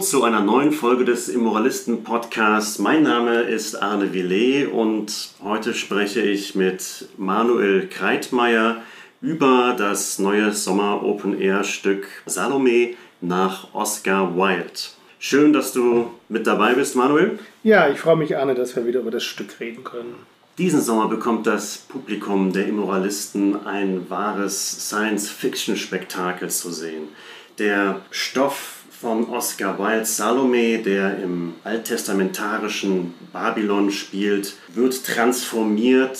Zu 0.00 0.24
einer 0.24 0.40
neuen 0.40 0.72
Folge 0.72 1.04
des 1.04 1.28
Immoralisten 1.28 2.04
Podcasts. 2.04 2.78
Mein 2.78 3.02
Name 3.02 3.42
ist 3.42 3.74
Arne 3.74 4.14
Villet 4.14 4.72
und 4.72 5.12
heute 5.42 5.74
spreche 5.74 6.22
ich 6.22 6.54
mit 6.54 7.08
Manuel 7.18 7.86
Kreitmeier 7.86 8.82
über 9.20 9.74
das 9.76 10.18
neue 10.18 10.52
Sommer 10.52 11.02
Open 11.04 11.38
Air 11.38 11.64
Stück 11.64 12.06
Salome 12.24 12.94
nach 13.20 13.74
Oscar 13.74 14.34
Wilde. 14.34 14.72
Schön, 15.18 15.52
dass 15.52 15.74
du 15.74 16.10
mit 16.30 16.46
dabei 16.46 16.72
bist, 16.72 16.96
Manuel. 16.96 17.38
Ja, 17.62 17.90
ich 17.90 18.00
freue 18.00 18.16
mich, 18.16 18.34
Arne, 18.38 18.54
dass 18.54 18.74
wir 18.74 18.86
wieder 18.86 19.00
über 19.00 19.10
das 19.10 19.24
Stück 19.24 19.60
reden 19.60 19.84
können. 19.84 20.14
Diesen 20.56 20.80
Sommer 20.80 21.08
bekommt 21.08 21.46
das 21.46 21.76
Publikum 21.76 22.54
der 22.54 22.66
Immoralisten 22.66 23.66
ein 23.66 24.08
wahres 24.08 24.88
Science-Fiction-Spektakel 24.88 26.48
zu 26.48 26.70
sehen. 26.70 27.08
Der 27.58 28.00
Stoff 28.10 28.79
von 29.00 29.30
Oscar 29.30 29.78
Wildes 29.78 30.18
Salome, 30.18 30.78
der 30.78 31.16
im 31.22 31.54
alttestamentarischen 31.64 33.14
Babylon 33.32 33.90
spielt, 33.90 34.54
wird 34.68 35.04
transformiert 35.06 36.18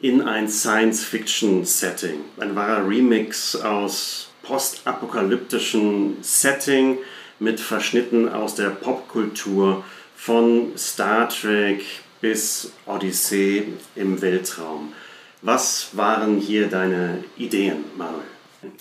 in 0.00 0.22
ein 0.22 0.48
Science-Fiction-Setting. 0.48 2.20
Ein 2.38 2.56
wahrer 2.56 2.88
Remix 2.88 3.54
aus 3.54 4.30
postapokalyptischen 4.42 6.16
Setting 6.22 6.98
mit 7.38 7.60
Verschnitten 7.60 8.28
aus 8.30 8.54
der 8.54 8.70
Popkultur 8.70 9.84
von 10.16 10.72
Star 10.78 11.28
Trek 11.28 11.84
bis 12.22 12.72
Odyssee 12.86 13.64
im 13.94 14.22
Weltraum. 14.22 14.94
Was 15.42 15.88
waren 15.92 16.38
hier 16.38 16.68
deine 16.68 17.24
Ideen, 17.36 17.84
Manuel? 17.96 18.31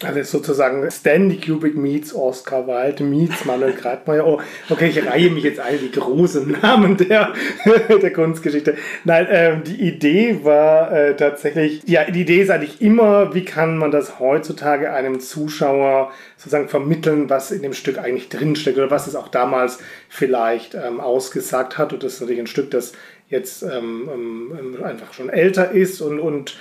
Also 0.04 0.22
sozusagen 0.24 0.90
Stanley 0.92 1.38
Kubrick 1.38 1.76
meets 1.76 2.14
Oscar 2.14 2.68
Wilde 2.68 3.04
meets 3.04 3.46
Manuel 3.46 3.74
Kreitmeier. 3.74 4.28
Oh, 4.28 4.40
okay, 4.70 4.90
ich 4.90 5.04
reihe 5.04 5.32
mich 5.32 5.44
jetzt 5.44 5.60
ein, 5.60 5.80
die 5.80 5.92
großen 5.92 6.56
Namen 6.62 6.98
der, 6.98 7.34
der 7.90 8.14
Kunstgeschichte. 8.14 8.78
Nein, 9.06 9.26
äh, 9.26 9.62
die 9.62 9.82
Idee 9.82 10.44
war 10.44 10.92
äh, 10.92 11.16
tatsächlich, 11.16 11.82
ja, 11.88 12.04
die 12.04 12.22
Idee 12.22 12.42
ist 12.42 12.52
eigentlich 12.52 12.80
immer, 12.80 13.34
wie 13.34 13.44
kann 13.44 13.78
man 13.78 13.90
das 13.90 14.20
heutzutage 14.20 14.94
einem 14.94 15.20
Zuschauer 15.20 16.12
sozusagen 16.38 16.70
vermitteln, 16.70 17.30
was 17.30 17.50
in 17.50 17.64
dem 17.64 17.74
Stück 17.74 17.98
eigentlich 17.98 18.30
drinsteckt 18.30 18.78
oder 18.78 18.92
was 18.92 19.08
es 19.08 19.16
auch 19.16 19.30
damals 19.30 19.80
vielleicht 20.10 20.76
ähm, 20.76 21.00
ausgesagt 21.00 21.80
hat. 21.80 21.92
Und 21.92 22.04
das 22.04 22.14
ist 22.14 22.22
natürlich 22.22 22.42
ein 22.42 22.48
Stück, 22.48 22.70
das 22.70 22.94
jetzt 23.32 23.64
ähm, 23.64 24.10
ähm, 24.14 24.84
einfach 24.84 25.14
schon 25.14 25.30
älter 25.30 25.72
ist 25.72 26.02
und, 26.02 26.20
und 26.20 26.58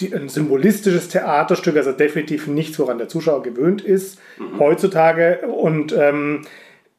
die, 0.00 0.14
ein 0.14 0.28
symbolistisches 0.28 1.08
Theaterstück, 1.08 1.76
also 1.76 1.92
definitiv 1.92 2.46
nichts, 2.46 2.78
woran 2.78 2.98
der 2.98 3.08
Zuschauer 3.08 3.42
gewöhnt 3.42 3.82
ist 3.82 4.18
mhm. 4.38 4.58
heutzutage. 4.58 5.40
Und 5.48 5.92
ähm, 5.92 6.42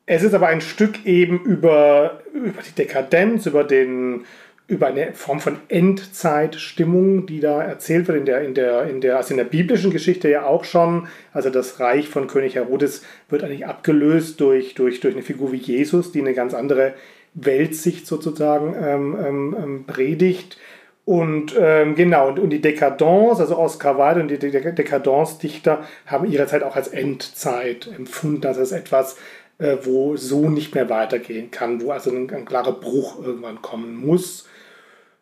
es 0.05 0.23
ist 0.23 0.33
aber 0.33 0.47
ein 0.47 0.61
Stück 0.61 1.05
eben 1.05 1.43
über, 1.43 2.21
über 2.33 2.61
die 2.61 2.75
Dekadenz, 2.75 3.45
über 3.45 3.63
den 3.63 4.25
über 4.69 4.87
eine 4.87 5.13
Form 5.13 5.39
von 5.39 5.57
Endzeitstimmung, 5.69 7.25
die 7.25 7.39
da 7.39 7.63
erzählt 7.63 8.07
wird, 8.09 8.17
in 8.17 8.25
der, 8.25 8.41
in 8.41 8.53
der, 8.53 8.83
in 8.83 8.99
der, 8.99 9.15
also 9.15 9.31
in 9.31 9.37
der 9.37 9.45
biblischen 9.45 9.91
Geschichte 9.91 10.29
ja 10.29 10.45
auch 10.45 10.65
schon. 10.65 11.07
Also 11.31 11.49
das 11.49 11.79
Reich 11.79 12.09
von 12.09 12.27
König 12.27 12.55
Herodes 12.55 13.03
wird 13.29 13.43
eigentlich 13.43 13.65
abgelöst 13.65 14.41
durch, 14.41 14.75
durch, 14.75 14.99
durch 14.99 15.13
eine 15.15 15.23
Figur 15.23 15.53
wie 15.53 15.57
Jesus, 15.57 16.11
die 16.11 16.19
eine 16.19 16.33
ganz 16.33 16.53
andere 16.53 16.93
Weltsicht 17.33 18.07
sozusagen 18.07 18.75
ähm, 18.77 19.17
ähm, 19.25 19.57
ähm 19.57 19.83
predigt. 19.85 20.57
Und 21.07 21.55
ähm, 21.57 21.95
genau, 21.95 22.27
und, 22.27 22.37
und 22.37 22.49
die 22.49 22.59
Dekadence, 22.59 23.39
also 23.39 23.57
Oscar 23.57 23.97
Wilde 23.97 24.19
und 24.19 24.27
die 24.27 24.39
Dekadence-Dichter 24.39 25.85
haben 26.05 26.29
ihre 26.29 26.47
Zeit 26.47 26.63
auch 26.63 26.75
als 26.75 26.89
Endzeit 26.89 27.87
empfunden, 27.87 28.45
also 28.45 28.59
als 28.59 28.73
etwas, 28.73 29.15
äh, 29.57 29.77
wo 29.83 30.17
so 30.17 30.49
nicht 30.49 30.75
mehr 30.75 30.89
weitergehen 30.89 31.49
kann, 31.49 31.81
wo 31.81 31.91
also 31.91 32.11
ein, 32.11 32.29
ein 32.29 32.43
klarer 32.43 32.73
Bruch 32.73 33.23
irgendwann 33.23 33.61
kommen 33.61 33.95
muss. 33.95 34.49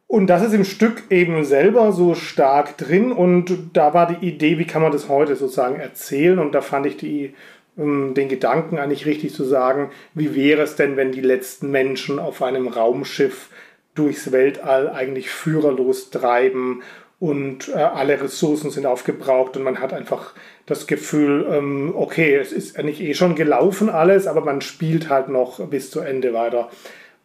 Und 0.07 0.25
das 0.25 0.41
ist 0.41 0.53
im 0.53 0.65
Stück 0.65 1.03
eben 1.11 1.45
selber 1.45 1.91
so 1.91 2.15
stark 2.15 2.77
drin. 2.77 3.11
Und 3.11 3.55
da 3.73 3.93
war 3.93 4.07
die 4.07 4.27
Idee, 4.27 4.57
wie 4.57 4.65
kann 4.65 4.81
man 4.81 4.91
das 4.91 5.07
heute 5.07 5.35
sozusagen 5.35 5.79
erzählen? 5.79 6.39
Und 6.39 6.53
da 6.53 6.61
fand 6.61 6.87
ich 6.87 6.97
die, 6.97 7.35
ähm, 7.77 8.15
den 8.15 8.27
Gedanken 8.27 8.79
eigentlich 8.79 9.05
richtig 9.05 9.35
zu 9.35 9.43
sagen, 9.43 9.91
wie 10.15 10.33
wäre 10.33 10.63
es 10.63 10.75
denn, 10.75 10.97
wenn 10.97 11.11
die 11.11 11.21
letzten 11.21 11.69
Menschen 11.69 12.17
auf 12.17 12.41
einem 12.41 12.67
Raumschiff 12.67 13.49
durchs 13.95 14.31
Weltall 14.31 14.89
eigentlich 14.89 15.29
führerlos 15.29 16.11
treiben 16.11 16.81
und 17.19 17.69
äh, 17.69 17.77
alle 17.77 18.21
Ressourcen 18.21 18.71
sind 18.71 18.85
aufgebraucht 18.85 19.57
und 19.57 19.63
man 19.63 19.79
hat 19.79 19.93
einfach 19.93 20.33
das 20.65 20.85
Gefühl, 20.85 21.47
ähm, 21.49 21.93
okay, 21.95 22.35
es 22.35 22.51
ist 22.51 22.77
eigentlich 22.77 22.99
eh 23.01 23.13
schon 23.13 23.35
gelaufen 23.35 23.89
alles, 23.89 24.27
aber 24.27 24.41
man 24.41 24.59
spielt 24.61 25.07
halt 25.09 25.29
noch 25.29 25.65
bis 25.69 25.91
zu 25.91 26.01
Ende 26.01 26.33
weiter. 26.33 26.69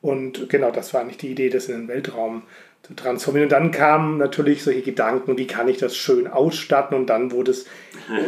Und 0.01 0.49
genau, 0.49 0.71
das 0.71 0.95
war 0.95 1.01
eigentlich 1.01 1.19
die 1.19 1.33
Idee, 1.33 1.51
das 1.51 1.69
in 1.69 1.81
den 1.81 1.89
Weltraum 1.89 2.45
zu 2.83 2.95
transformieren. 2.95 3.47
Und 3.47 3.53
dann 3.53 3.73
kamen 3.73 4.19
natürlich 4.19 4.63
solche 4.63 4.83
Gedanken, 4.83 5.37
wie 5.37 5.47
kann 5.47 5.69
ich 5.69 5.79
das 5.79 5.97
schön 5.97 6.27
ausstatten? 6.27 6.97
Und 6.97 7.07
dann 7.07 7.31
wurde 7.33 7.51
es 7.51 7.67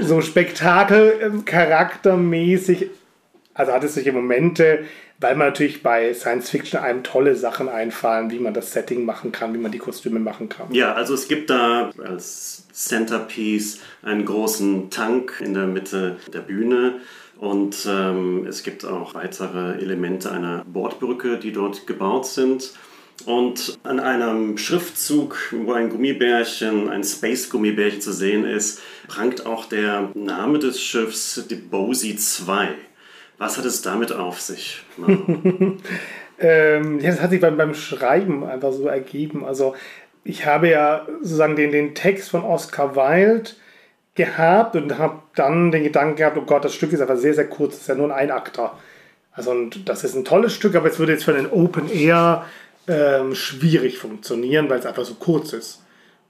so 0.00 0.20
spektakelcharaktermäßig, 0.20 2.90
also 3.54 3.72
hat 3.72 3.84
es 3.84 3.94
solche 3.94 4.12
Momente, 4.12 4.84
weil 5.22 5.36
man 5.36 5.48
natürlich 5.48 5.82
bei 5.82 6.12
Science 6.14 6.50
Fiction 6.50 6.80
einem 6.80 7.02
tolle 7.02 7.36
Sachen 7.36 7.68
einfallen, 7.68 8.30
wie 8.30 8.38
man 8.38 8.54
das 8.54 8.72
Setting 8.72 9.04
machen 9.04 9.32
kann, 9.32 9.54
wie 9.54 9.58
man 9.58 9.72
die 9.72 9.78
Kostüme 9.78 10.18
machen 10.18 10.48
kann. 10.48 10.72
Ja, 10.74 10.94
also 10.94 11.14
es 11.14 11.28
gibt 11.28 11.50
da 11.50 11.90
als 12.04 12.66
Centerpiece 12.72 13.80
einen 14.02 14.24
großen 14.24 14.90
Tank 14.90 15.40
in 15.40 15.54
der 15.54 15.66
Mitte 15.66 16.16
der 16.32 16.40
Bühne. 16.40 17.00
Und 17.38 17.88
ähm, 17.88 18.46
es 18.46 18.62
gibt 18.62 18.84
auch 18.84 19.14
weitere 19.14 19.80
Elemente 19.80 20.30
einer 20.30 20.64
Bordbrücke, 20.64 21.38
die 21.38 21.52
dort 21.52 21.86
gebaut 21.86 22.26
sind. 22.26 22.72
Und 23.26 23.78
an 23.82 24.00
einem 24.00 24.58
Schriftzug, 24.58 25.36
wo 25.52 25.72
ein 25.72 25.90
Gummibärchen, 25.90 26.88
ein 26.88 27.04
Space-Gummibärchen 27.04 28.00
zu 28.00 28.12
sehen 28.12 28.44
ist, 28.44 28.80
prangt 29.08 29.46
auch 29.46 29.66
der 29.66 30.10
Name 30.14 30.58
des 30.58 30.80
Schiffs, 30.80 31.44
die 31.48 31.56
Bosie 31.56 32.16
2. 32.16 32.68
Was 33.38 33.58
hat 33.58 33.64
es 33.64 33.82
damit 33.82 34.12
auf 34.12 34.40
sich? 34.40 34.82
ähm, 36.38 37.00
ja, 37.00 37.10
das 37.10 37.20
hat 37.20 37.30
sich 37.30 37.40
beim, 37.40 37.56
beim 37.56 37.74
Schreiben 37.74 38.44
einfach 38.44 38.72
so 38.72 38.86
ergeben. 38.86 39.44
Also 39.44 39.74
ich 40.24 40.46
habe 40.46 40.68
ja 40.68 41.06
sozusagen 41.20 41.56
den, 41.56 41.72
den 41.72 41.94
Text 41.94 42.30
von 42.30 42.44
Oscar 42.44 42.94
Wilde 42.94 43.50
gehabt 44.14 44.76
und 44.76 44.98
habe 44.98 45.22
dann 45.34 45.72
den 45.72 45.84
Gedanken 45.84 46.16
gehabt, 46.16 46.36
oh 46.36 46.42
Gott, 46.42 46.64
das 46.64 46.74
Stück 46.74 46.92
ist 46.92 47.00
einfach 47.00 47.16
sehr, 47.16 47.34
sehr 47.34 47.48
kurz, 47.48 47.74
es 47.74 47.80
ist 47.82 47.88
ja 47.88 47.94
nur 47.94 48.06
ein 48.06 48.30
Einakter. 48.30 48.78
Also 49.32 49.50
und 49.50 49.88
das 49.88 50.04
ist 50.04 50.14
ein 50.14 50.24
tolles 50.24 50.54
Stück, 50.54 50.74
aber 50.74 50.88
es 50.88 50.98
würde 50.98 51.12
jetzt 51.12 51.24
für 51.24 51.34
einen 51.34 51.50
Open 51.50 51.90
Air 51.90 52.44
ähm, 52.86 53.34
schwierig 53.34 53.98
funktionieren, 53.98 54.68
weil 54.68 54.78
es 54.78 54.86
einfach 54.86 55.04
so 55.04 55.14
kurz 55.14 55.52
ist. 55.52 55.82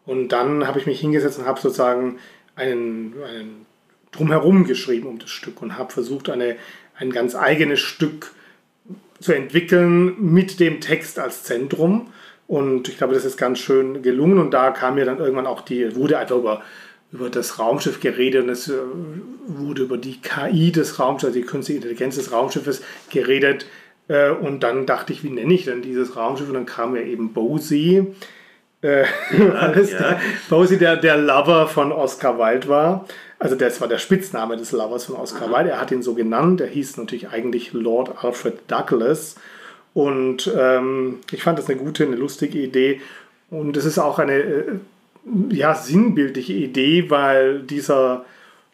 Und 0.07 0.29
dann 0.29 0.67
habe 0.67 0.79
ich 0.79 0.87
mich 0.87 1.01
hingesetzt 1.01 1.39
und 1.39 1.47
habe 1.47 1.61
sozusagen 1.61 2.19
einen, 2.55 3.15
einen 3.25 3.67
drumherum 4.13 4.65
geschrieben 4.65 5.09
um 5.09 5.19
das 5.19 5.31
Stück 5.31 5.63
und 5.63 5.79
habe 5.79 5.93
versucht, 5.93 6.29
eine, 6.31 6.57
ein 6.97 7.11
ganz 7.11 7.35
eigenes 7.35 7.81
Stück 7.81 8.33
zu 9.21 9.33
entwickeln 9.33 10.17
mit 10.21 10.61
dem 10.61 10.81
Text 10.81 11.19
als 11.19 11.45
Zentrum. 11.45 12.09
Und 12.47 12.89
ich 12.89 12.99
glaube, 12.99 13.15
das 13.15 13.25
ist 13.25 13.37
ganz 13.37 13.61
schön 13.61 14.03
gelungen. 14.03 14.39
Und 14.39 14.51
da 14.51 14.71
kam 14.71 14.97
mir 14.97 15.05
dann 15.05 15.19
irgendwann 15.19 15.47
auch 15.47 15.63
die, 15.63 15.95
wurde 15.97 16.19
einfach 16.19 16.37
über, 16.37 16.63
über 17.13 17.31
das 17.31 17.59
Raumschiff 17.59 18.01
geredet 18.01 18.45
und 18.45 18.51
es 18.51 18.69
äh, 18.69 18.75
wurde 19.47 19.83
über 19.83 19.97
die 19.97 20.21
KI 20.21 20.73
des 20.73 20.99
Raumschiffs, 20.99 21.25
also 21.25 21.39
die 21.39 21.47
künstliche 21.47 21.79
Intelligenz 21.79 22.17
des 22.17 22.33
Raumschiffes 22.33 22.83
geredet. 23.11 23.67
Äh, 24.09 24.31
und 24.31 24.61
dann 24.61 24.87
dachte 24.87 25.13
ich, 25.13 25.23
wie 25.25 25.31
nenne 25.31 25.55
ich 25.55 25.65
denn 25.65 25.83
dieses 25.83 26.17
Raumschiff? 26.17 26.49
Und 26.49 26.55
dann 26.55 26.67
kam 26.67 26.93
mir 26.93 27.05
eben 27.05 27.33
Bosie, 27.33 28.15
äh, 28.83 29.03
ja, 29.39 29.73
ja. 29.73 29.73
Der, 29.73 30.21
Bosie 30.51 30.77
der, 30.77 30.97
der 30.97 31.17
Lover 31.17 31.69
von 31.69 31.93
Oscar 31.93 32.39
Wilde 32.39 32.69
war. 32.69 33.07
Also 33.43 33.57
das 33.57 33.81
war 33.81 33.89
der 33.89 33.99
Spitzname 33.99 34.57
des 34.57 34.71
Lovers 34.71 35.07
von 35.07 35.17
Oscar 35.17 35.51
Wilde. 35.51 35.71
Er 35.71 35.81
hat 35.81 35.91
ihn 35.91 36.05
so 36.05 36.15
genannt. 36.15 36.61
Er 36.61 36.69
hieß 36.69 36.97
natürlich 36.97 37.31
eigentlich 37.31 37.73
Lord 37.73 38.23
Alfred 38.23 38.61
Douglas. 38.69 39.35
Und 39.95 40.49
ähm, 40.57 41.19
ich 41.33 41.43
fand 41.43 41.59
das 41.59 41.69
eine 41.69 41.77
gute, 41.77 42.05
eine 42.05 42.15
lustige 42.15 42.61
Idee. 42.61 43.01
Und 43.51 43.77
es 43.77 43.85
ist 43.85 43.99
auch 43.99 44.21
eine 44.21 44.35
äh, 44.35 44.65
ja, 45.51 45.75
sinnbildliche 45.75 46.53
Idee, 46.53 47.11
weil 47.11 47.63
dieser 47.63 48.25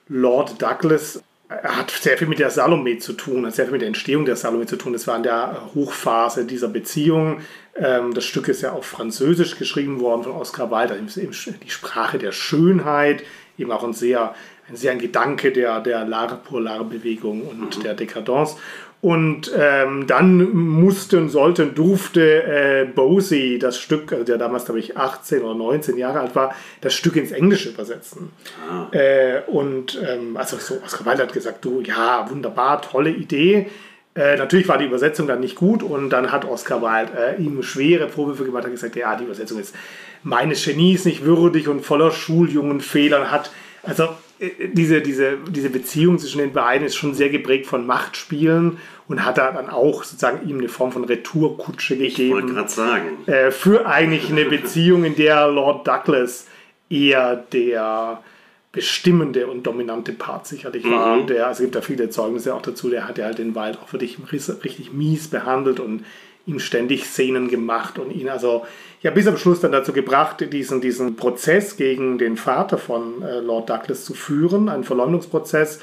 Lord 0.07 0.61
Douglas 0.61 1.23
er 1.49 1.79
hat 1.79 1.91
sehr 1.91 2.19
viel 2.19 2.29
mit 2.29 2.39
der 2.39 2.51
Salome 2.51 2.99
zu 2.99 3.15
tun, 3.15 3.47
hat 3.47 3.55
sehr 3.55 3.65
viel 3.65 3.73
mit 3.73 3.81
der 3.81 3.89
Entstehung 3.89 4.27
der 4.27 4.37
Salome 4.37 4.67
zu 4.67 4.77
tun. 4.77 4.93
Das 4.93 5.07
war 5.07 5.17
in 5.17 5.23
der 5.23 5.71
Hochphase 5.75 6.45
dieser 6.45 6.69
Beziehung. 6.69 7.41
Ähm, 7.75 8.13
das 8.13 8.27
Stück 8.27 8.49
ist 8.49 8.61
ja 8.61 8.73
auf 8.73 8.85
Französisch 8.85 9.57
geschrieben 9.57 10.01
worden 10.01 10.25
von 10.25 10.33
Oscar 10.33 10.71
Wilde, 10.71 11.01
die 11.01 11.71
Sprache 11.71 12.19
der 12.19 12.33
Schönheit, 12.33 13.25
eben 13.57 13.73
auch 13.73 13.83
ein 13.83 13.95
sehr 13.95 14.35
sehr 14.73 14.93
ein 14.93 14.99
Gedanke 14.99 15.53
der, 15.53 15.81
der 15.81 16.05
Lare-Polare-Bewegung 16.05 17.43
und 17.43 17.79
mhm. 17.79 17.83
der 17.83 17.95
Dekadence. 17.95 18.57
Und 19.01 19.53
ähm, 19.57 20.09
dann 20.09 20.53
musste 20.53 21.19
und 21.19 21.29
sollte 21.29 21.63
und 21.63 21.79
durfte 21.79 22.43
äh, 22.43 22.85
Bosie 22.85 23.61
das 23.61 23.79
Stück, 23.79 24.13
also 24.13 24.25
der 24.25 24.39
damals, 24.39 24.65
glaube 24.65 24.81
ich, 24.81 24.97
18 24.97 25.43
oder 25.43 25.55
19 25.55 25.97
Jahre 25.97 26.19
alt 26.19 26.35
war, 26.35 26.53
das 26.81 26.95
Stück 26.95 27.15
ins 27.15 27.31
Englische 27.31 27.69
übersetzen. 27.69 28.33
Ah. 28.69 28.89
Äh, 28.91 29.43
und 29.47 30.03
ähm, 30.05 30.37
also 30.37 30.57
so, 30.57 30.81
Oscar 30.85 31.07
Wilde 31.07 31.23
hat 31.23 31.33
gesagt, 31.33 31.65
du, 31.65 31.81
ja, 31.81 32.29
wunderbar, 32.29 32.83
tolle 32.83 33.11
Idee. 33.11 33.69
Äh, 34.17 34.37
natürlich 34.37 34.67
war 34.67 34.79
die 34.79 34.87
Übersetzung 34.87 35.29
dann 35.29 35.39
nicht 35.39 35.55
gut 35.55 35.85
und 35.85 36.11
dann 36.11 36.33
hat 36.33 36.45
Oscar 36.45 36.83
Wilde 36.83 37.13
äh, 37.17 37.41
ihm 37.41 37.63
schwere 37.63 38.09
Vorwürfe 38.09 38.45
gemacht 38.45 38.65
und 38.65 38.73
gesagt, 38.73 38.97
ja, 38.97 39.15
die 39.15 39.25
Übersetzung 39.25 39.61
ist 39.61 39.77
meines 40.25 40.65
Genies 40.65 41.05
nicht 41.05 41.25
würdig 41.25 41.69
und 41.69 41.87
voller 41.87 42.11
Schuljungenfehlern 42.11 43.31
hat. 43.31 43.53
Also 43.85 44.09
diese, 44.41 45.01
diese, 45.01 45.39
diese 45.49 45.71
Beziehung 45.71 46.19
zwischen 46.19 46.39
den 46.39 46.53
beiden 46.53 46.87
ist 46.87 46.97
schon 46.97 47.15
sehr 47.15 47.29
geprägt 47.29 47.67
von 47.67 47.87
Machtspielen 47.87 48.79
und 49.09 49.25
hat 49.25 49.39
da 49.39 49.51
dann 49.51 49.69
auch 49.69 50.05
sozusagen 50.05 50.49
ihm 50.49 50.59
eine 50.59 50.69
Form 50.69 50.93
von 50.93 51.05
Retourkutsche 51.05 51.97
gegeben. 51.97 52.29
Ich 52.29 52.31
wollte 52.31 52.55
gerade 52.55 52.69
sagen. 52.69 53.27
Äh, 53.27 53.51
für 53.51 53.87
eigentlich 53.87 54.31
eine 54.31 54.45
Beziehung, 54.45 55.05
in 55.05 55.17
der 55.17 55.49
Lord 55.49 55.89
Douglas 55.89 56.47
eher 56.89 57.37
der 57.37 58.23
bestimmende 58.71 59.47
und 59.47 59.67
dominante 59.67 60.13
Part 60.13 60.47
sicherlich 60.47 60.85
war. 60.85 61.17
Mhm. 61.17 61.27
Der, 61.27 61.47
also 61.47 61.61
es 61.61 61.67
gibt 61.67 61.75
da 61.75 61.81
viele 61.81 62.11
Zeugnisse 62.11 62.55
auch 62.55 62.63
dazu, 62.63 62.91
der 62.91 63.09
hat 63.09 63.19
ja 63.19 63.25
halt 63.25 63.39
den 63.39 63.55
Wald 63.55 63.79
auch 63.83 63.93
wirklich 63.93 64.19
richtig 64.33 64.93
mies 64.93 65.29
behandelt 65.29 65.81
und 65.81 66.05
ihm 66.49 66.59
ständig 66.59 67.05
Szenen 67.05 67.49
gemacht 67.49 67.99
und 67.99 68.11
ihn 68.11 68.29
also 68.29 68.65
ja 69.03 69.11
bis 69.11 69.27
am 69.27 69.37
Schluss 69.37 69.61
dann 69.61 69.73
dazu 69.73 69.93
gebracht, 69.93 70.45
diesen, 70.53 70.81
diesen 70.81 71.17
Prozess 71.17 71.77
gegen 71.77 72.19
den 72.19 72.37
Vater 72.37 72.79
von 72.79 73.23
äh, 73.23 73.41
Lord 73.41 73.71
Douglas 73.71 74.05
zu 74.05 74.15
führen, 74.15 74.69
einen 74.69 74.85
Verleumdungsprozess, 74.85 75.81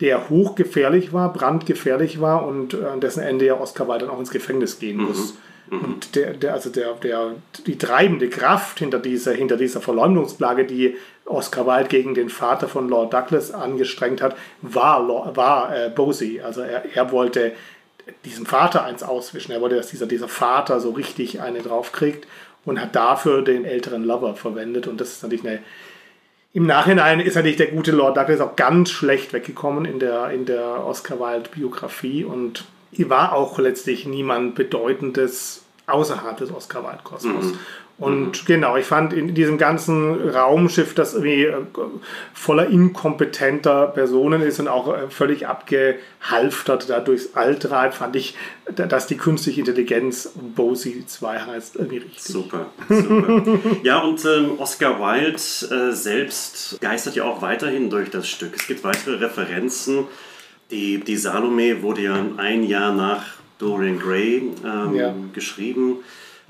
der 0.00 0.28
hochgefährlich 0.28 1.12
war, 1.12 1.32
brandgefährlich 1.32 2.20
war 2.20 2.46
und 2.46 2.74
äh, 2.74 2.84
an 2.84 3.00
dessen 3.00 3.22
Ende 3.22 3.46
ja 3.46 3.58
Oscar 3.58 3.88
Wilde 3.88 4.04
dann 4.04 4.14
auch 4.14 4.20
ins 4.20 4.30
Gefängnis 4.30 4.78
gehen 4.78 4.98
muss. 4.98 5.32
Mhm. 5.32 5.38
Mhm. 5.70 5.84
Und 5.84 6.14
der, 6.14 6.34
der, 6.34 6.52
also 6.52 6.70
der, 6.70 6.94
der, 6.94 7.34
die 7.66 7.78
treibende 7.78 8.28
Kraft 8.28 8.78
hinter 8.78 8.98
dieser, 8.98 9.32
hinter 9.32 9.56
dieser 9.56 9.80
Verleumdungsplage, 9.80 10.64
die 10.64 10.96
Oscar 11.24 11.66
Wilde 11.66 11.88
gegen 11.88 12.14
den 12.14 12.28
Vater 12.28 12.68
von 12.68 12.88
Lord 12.88 13.12
Douglas 13.12 13.52
angestrengt 13.52 14.22
hat, 14.22 14.36
war, 14.62 15.36
war 15.36 15.76
äh, 15.76 15.90
Bosie. 15.90 16.40
Also 16.40 16.62
er, 16.62 16.84
er 16.94 17.12
wollte 17.12 17.52
diesem 18.24 18.46
Vater 18.46 18.84
eins 18.84 19.02
auswischen. 19.02 19.52
Er 19.52 19.60
wollte, 19.60 19.76
dass 19.76 19.88
dieser, 19.88 20.06
dieser 20.06 20.28
Vater 20.28 20.80
so 20.80 20.90
richtig 20.90 21.40
eine 21.40 21.62
draufkriegt 21.62 22.26
und 22.64 22.80
hat 22.80 22.94
dafür 22.94 23.42
den 23.42 23.64
älteren 23.64 24.04
Lover 24.04 24.34
verwendet. 24.34 24.86
Und 24.86 25.00
das 25.00 25.12
ist 25.12 25.22
natürlich 25.22 25.46
eine. 25.46 25.60
Im 26.54 26.66
Nachhinein 26.66 27.20
ist 27.20 27.34
natürlich 27.34 27.58
der 27.58 27.68
gute 27.68 27.92
Lord 27.92 28.16
Douglas 28.16 28.40
auch 28.40 28.56
ganz 28.56 28.90
schlecht 28.90 29.32
weggekommen 29.32 29.84
in 29.84 29.98
der, 29.98 30.30
in 30.30 30.46
der 30.46 30.84
Oscar 30.84 31.20
Wilde-Biografie 31.20 32.24
und 32.24 32.64
war 32.96 33.34
auch 33.34 33.58
letztlich 33.58 34.06
niemand 34.06 34.54
Bedeutendes 34.54 35.64
außerhalb 35.86 36.36
des 36.38 36.50
Oscar 36.52 36.84
Wilde-Kosmos. 36.84 37.44
Mhm. 37.44 37.58
Und 37.98 38.26
mhm. 38.26 38.46
genau, 38.46 38.76
ich 38.76 38.86
fand 38.86 39.12
in 39.12 39.34
diesem 39.34 39.58
ganzen 39.58 40.30
Raumschiff, 40.30 40.94
das 40.94 41.14
irgendwie 41.14 41.46
äh, 41.46 41.56
voller 42.32 42.68
inkompetenter 42.68 43.88
Personen 43.88 44.40
ist 44.40 44.60
und 44.60 44.68
auch 44.68 44.96
äh, 44.96 45.10
völlig 45.10 45.48
abgehalftert 45.48 46.88
da 46.88 47.00
durchs 47.00 47.34
All 47.34 47.58
treibt, 47.58 47.94
fand 47.94 48.14
ich, 48.14 48.36
dass 48.72 49.08
die 49.08 49.16
künstliche 49.16 49.60
Intelligenz 49.60 50.30
Bosie 50.54 51.06
2 51.06 51.40
heißt, 51.40 51.74
irgendwie 51.74 51.98
richtig. 51.98 52.22
Super, 52.22 52.66
super. 52.88 53.42
ja, 53.82 53.98
und 53.98 54.24
ähm, 54.24 54.60
Oscar 54.60 55.00
Wilde 55.00 55.34
äh, 55.74 55.92
selbst 55.92 56.80
geistert 56.80 57.16
ja 57.16 57.24
auch 57.24 57.42
weiterhin 57.42 57.90
durch 57.90 58.10
das 58.10 58.28
Stück. 58.28 58.54
Es 58.54 58.68
gibt 58.68 58.84
weitere 58.84 59.16
Referenzen. 59.16 60.04
Die, 60.70 61.00
die 61.00 61.16
Salome 61.16 61.82
wurde 61.82 62.02
ja 62.02 62.24
ein 62.36 62.62
Jahr 62.62 62.92
nach 62.92 63.24
Dorian 63.58 63.98
Gray 63.98 64.52
ähm, 64.64 64.94
ja. 64.94 65.12
geschrieben. 65.32 65.96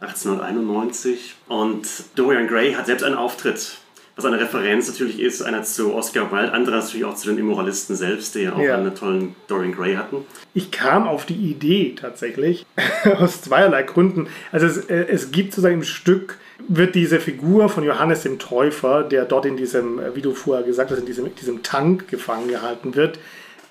1891. 0.01 1.35
Und 1.49 1.87
Dorian 2.15 2.47
Gray 2.47 2.75
hat 2.75 2.87
selbst 2.87 3.05
einen 3.05 3.17
Auftritt, 3.17 3.79
was 4.17 4.25
eine 4.25 4.41
Referenz 4.41 4.89
natürlich 4.89 5.21
ist, 5.21 5.43
einer 5.43 5.63
zu 5.63 5.95
Oscar 5.95 6.33
Wilde, 6.33 6.53
anderer 6.53 6.79
natürlich 6.79 7.05
auch 7.05 7.15
zu 7.15 7.29
den 7.29 7.39
Immoralisten 7.39 7.95
selbst, 7.95 8.35
die 8.35 8.41
ja 8.41 8.53
auch 8.53 8.61
ja. 8.61 8.77
einen 8.77 8.95
tollen 8.95 9.37
Dorian 9.47 9.73
Gray 9.73 9.95
hatten. 9.95 10.27
Ich 10.55 10.71
kam 10.71 11.07
auf 11.07 11.25
die 11.25 11.37
Idee 11.37 11.95
tatsächlich, 11.99 12.67
aus 13.19 13.43
zweierlei 13.43 13.85
Gründen. 13.85 14.29
Also 14.51 14.67
es, 14.67 14.79
äh, 14.87 15.07
es 15.09 15.31
gibt 15.31 15.53
sozusagen 15.53 15.77
im 15.77 15.85
Stück 15.85 16.39
wird 16.67 16.95
diese 16.95 17.21
Figur 17.21 17.69
von 17.69 17.85
Johannes 17.85 18.25
dem 18.25 18.39
Täufer, 18.39 19.05
der 19.05 19.25
dort 19.25 19.47
in 19.47 19.57
diesem, 19.57 19.99
äh, 19.99 20.15
wie 20.17 20.23
du 20.23 20.35
vorher 20.35 20.65
gesagt 20.65 20.91
hast, 20.91 20.99
in 20.99 21.07
diesem, 21.07 21.35
diesem 21.37 21.63
Tank 21.63 22.09
gefangen 22.09 22.49
gehalten 22.49 22.95
wird, 22.95 23.19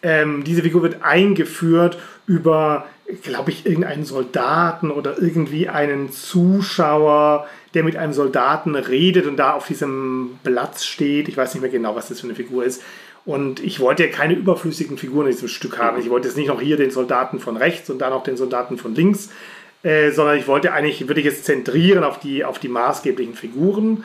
ähm, 0.01 0.43
diese 0.43 0.61
Figur 0.61 0.83
wird 0.83 1.03
eingeführt 1.03 1.97
über 2.27 2.85
glaube 3.23 3.51
ich, 3.51 3.65
irgendeinen 3.65 4.03
Soldaten 4.03 4.91
oder 4.91 5.21
irgendwie 5.21 5.69
einen 5.69 6.11
Zuschauer, 6.11 7.47
der 7.73 7.83
mit 7.83 7.95
einem 7.95 8.13
Soldaten 8.13 8.75
redet 8.75 9.25
und 9.27 9.37
da 9.37 9.53
auf 9.53 9.67
diesem 9.67 10.39
Platz 10.43 10.83
steht. 10.85 11.29
Ich 11.29 11.37
weiß 11.37 11.53
nicht 11.53 11.61
mehr 11.61 11.71
genau, 11.71 11.95
was 11.95 12.09
das 12.09 12.19
für 12.19 12.27
eine 12.27 12.35
Figur 12.35 12.65
ist. 12.65 12.83
Und 13.25 13.61
ich 13.61 13.79
wollte 13.79 14.05
ja 14.05 14.11
keine 14.11 14.33
überflüssigen 14.33 14.97
Figuren 14.97 15.27
in 15.27 15.33
diesem 15.33 15.47
Stück 15.47 15.77
haben. 15.77 15.99
Ich 15.99 16.09
wollte 16.09 16.27
jetzt 16.27 16.37
nicht 16.37 16.47
noch 16.47 16.61
hier 16.61 16.77
den 16.77 16.91
Soldaten 16.91 17.39
von 17.39 17.57
rechts 17.57 17.89
und 17.89 17.99
dann 17.99 18.11
noch 18.11 18.23
den 18.23 18.37
Soldaten 18.37 18.77
von 18.77 18.95
links, 18.95 19.29
äh, 19.83 20.11
sondern 20.11 20.37
ich 20.37 20.47
wollte 20.47 20.73
eigentlich, 20.73 21.07
würde 21.07 21.19
ich 21.19 21.25
jetzt 21.25 21.45
zentrieren 21.45 22.03
auf 22.03 22.19
die, 22.19 22.43
auf 22.43 22.59
die 22.59 22.69
maßgeblichen 22.69 23.35
Figuren 23.35 24.03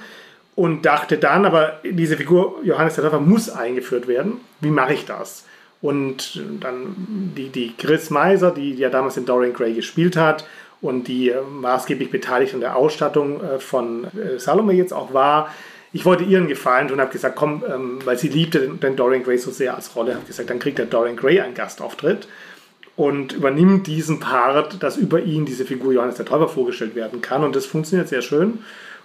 und 0.55 0.85
dachte 0.85 1.19
dann, 1.19 1.45
aber 1.45 1.81
diese 1.85 2.17
Figur 2.17 2.61
Johannes 2.63 2.95
der 2.95 3.05
Täufer 3.05 3.21
muss 3.21 3.49
eingeführt 3.49 4.07
werden. 4.07 4.41
Wie 4.61 4.71
mache 4.71 4.95
ich 4.95 5.07
das? 5.07 5.45
Und 5.83 6.41
dann 6.61 6.95
die, 7.37 7.49
die 7.49 7.75
Chris 7.77 8.09
Meiser, 8.09 8.53
die, 8.53 8.75
ja 8.75 8.89
damals 8.89 9.17
in 9.17 9.27
Dorian 9.27 9.53
Gray 9.53 9.75
gespielt 9.75 10.17
hat 10.17 10.47
und 10.81 11.09
die 11.09 11.33
maßgeblich 11.61 12.11
beteiligt 12.11 12.55
an 12.55 12.61
der 12.61 12.77
Ausstattung 12.77 13.43
äh, 13.43 13.59
von 13.59 14.05
äh, 14.05 14.39
Salome 14.39 14.73
jetzt 14.73 14.93
auch 14.93 15.13
war. 15.13 15.53
Ich 15.93 16.05
wollte 16.05 16.25
ihren 16.25 16.49
gefallen 16.49 16.91
und 16.91 17.01
habe 17.01 17.13
gesagt, 17.13 17.37
komm, 17.37 17.63
ähm, 17.69 17.99
weil 18.05 18.17
sie 18.17 18.29
liebte 18.29 18.61
den, 18.69 18.97
Dorian 18.97 19.25
Gray 19.25 19.39
so 19.39 19.51
sehr 19.51 19.75
als 19.75 19.95
Rolle, 19.95 20.15
habe 20.15 20.25
gesagt, 20.25 20.49
dann 20.49 20.59
kriegt 20.59 20.79
der 20.79 20.87
Dorian 20.87 21.17
Gray 21.17 21.41
einen 21.41 21.55
Gastauftritt 21.55 22.29
und 22.97 23.33
übernimmt 23.33 23.87
diesen 23.87 24.21
Part, 24.21 24.83
dass 24.83 24.97
über 24.97 25.21
ihn 25.21 25.45
diese 25.45 25.65
Figur 25.65 25.93
Johannes 25.93 26.17
der 26.17 26.27
Täufer 26.27 26.49
vorgestellt 26.49 26.95
werden 26.95 27.21
kann. 27.21 27.43
Und 27.45 27.57
das 27.57 27.67
funktioniert 27.67 28.09
sehr 28.09 28.23
schön. 28.23 28.61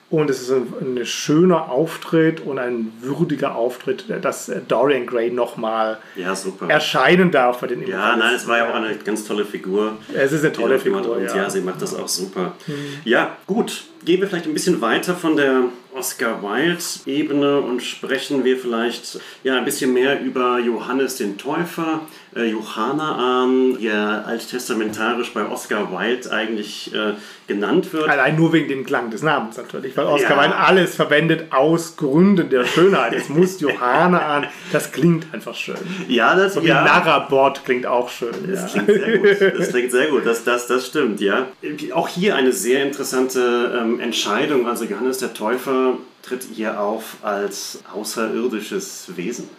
Und 0.09 0.29
es 0.29 0.41
ist 0.41 0.51
ein, 0.51 0.97
ein, 0.97 1.05
schöner 1.05 1.69
Auftritt 1.69 2.39
und 2.39 2.59
ein 2.59 2.93
würdiger 3.01 3.55
Auftritt, 3.55 4.05
dass 4.21 4.49
Dorian 4.69 5.05
Gray 5.05 5.31
nochmal 5.31 5.97
ja, 6.15 6.33
erscheinen 6.69 7.29
darf 7.29 7.59
bei 7.59 7.67
den 7.67 7.85
Ja, 7.85 8.15
nein, 8.15 8.35
es 8.35 8.47
war 8.47 8.57
ja 8.57 8.69
auch 8.69 8.75
eine 8.75 8.95
ganz 8.95 9.25
tolle 9.25 9.43
Figur. 9.43 9.97
Es 10.13 10.31
ist 10.31 10.45
eine 10.45 10.53
tolle 10.53 10.79
Figur. 10.79 11.17
Und 11.17 11.25
ja. 11.25 11.35
ja. 11.35 11.49
sie 11.49 11.59
macht 11.59 11.81
das 11.81 11.93
auch 11.93 12.07
super. 12.07 12.53
Mhm. 12.67 12.73
Ja, 13.03 13.35
gut. 13.45 13.83
Gehen 14.05 14.21
wir 14.21 14.29
vielleicht 14.29 14.45
ein 14.45 14.53
bisschen 14.53 14.79
weiter 14.79 15.13
von 15.13 15.35
der 15.35 15.63
Oscar 15.97 16.41
Wilde-Ebene 16.43 17.59
und 17.59 17.81
sprechen 17.81 18.43
wir 18.43 18.57
vielleicht 18.57 19.19
ja, 19.43 19.57
ein 19.57 19.65
bisschen 19.65 19.93
mehr 19.93 20.21
über 20.21 20.59
Johannes 20.59 21.17
den 21.17 21.37
Täufer, 21.37 22.01
äh, 22.35 22.45
Johanna 22.45 23.43
an, 23.43 23.77
der 23.81 24.25
alttestamentarisch 24.27 25.33
bei 25.33 25.47
Oscar 25.49 25.91
Wilde 25.91 26.31
eigentlich 26.31 26.93
äh, 26.93 27.13
genannt 27.47 27.91
wird. 27.93 28.09
Allein 28.09 28.35
nur 28.35 28.53
wegen 28.53 28.67
dem 28.67 28.85
Klang 28.85 29.09
des 29.09 29.23
Namens 29.23 29.57
natürlich, 29.57 29.95
weil 29.97 30.05
Oscar 30.05 30.35
ja. 30.35 30.41
Wilde 30.43 30.55
alles 30.55 30.95
verwendet 30.95 31.51
aus 31.51 31.95
Gründen 31.95 32.49
der 32.49 32.65
Schönheit. 32.65 33.13
Es 33.13 33.29
muss 33.29 33.59
Johanna 33.61 34.19
an, 34.19 34.47
das 34.71 34.91
klingt 34.91 35.33
einfach 35.33 35.55
schön. 35.55 35.77
Ja, 36.07 36.35
das 36.35 36.53
so 36.53 36.63
wie 36.63 36.67
ja. 36.67 36.83
Narrabord 36.83 37.65
klingt 37.65 37.87
auch 37.87 38.09
schön. 38.09 38.33
Das 38.47 38.75
ja. 38.75 38.83
klingt 38.83 39.01
sehr 39.01 39.17
gut. 39.17 39.59
Das 39.59 39.69
klingt 39.71 39.91
sehr 39.91 40.07
gut, 40.07 40.25
das, 40.25 40.43
das, 40.43 40.67
das 40.67 40.87
stimmt, 40.87 41.21
ja. 41.21 41.47
Auch 41.93 42.07
hier 42.07 42.35
eine 42.35 42.51
sehr 42.51 42.83
interessante 42.83 43.79
ähm, 43.79 43.99
Entscheidung. 43.99 44.67
Also 44.67 44.85
Johannes 44.85 45.17
der 45.19 45.33
Täufer 45.33 45.86
tritt 46.21 46.43
hier 46.53 46.79
auf 46.79 47.17
als 47.21 47.79
außerirdisches 47.93 49.15
Wesen. 49.15 49.49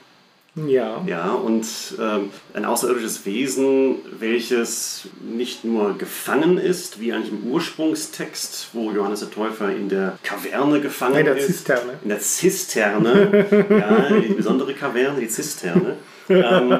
Ja. 0.66 1.02
Ja, 1.06 1.32
und 1.32 1.66
ähm, 2.00 2.30
ein 2.54 2.64
außerirdisches 2.64 3.24
Wesen, 3.26 3.96
welches 4.18 5.08
nicht 5.20 5.64
nur 5.64 5.96
gefangen 5.96 6.58
ist, 6.58 7.00
wie 7.00 7.12
eigentlich 7.12 7.32
im 7.32 7.50
Ursprungstext, 7.50 8.70
wo 8.72 8.90
Johannes 8.90 9.20
der 9.20 9.30
Täufer 9.30 9.70
in 9.70 9.88
der 9.88 10.18
Kaverne 10.22 10.80
gefangen 10.80 11.14
ist. 11.14 11.20
In 11.20 11.26
der 11.26 11.36
ist. 11.36 11.46
Zisterne. 11.46 11.92
In 12.02 12.08
der 12.08 12.20
Zisterne. 12.20 13.46
ja, 13.70 14.20
die 14.20 14.34
besondere 14.34 14.74
Kaverne, 14.74 15.20
die 15.20 15.28
Zisterne. 15.28 15.96
ähm, 16.28 16.76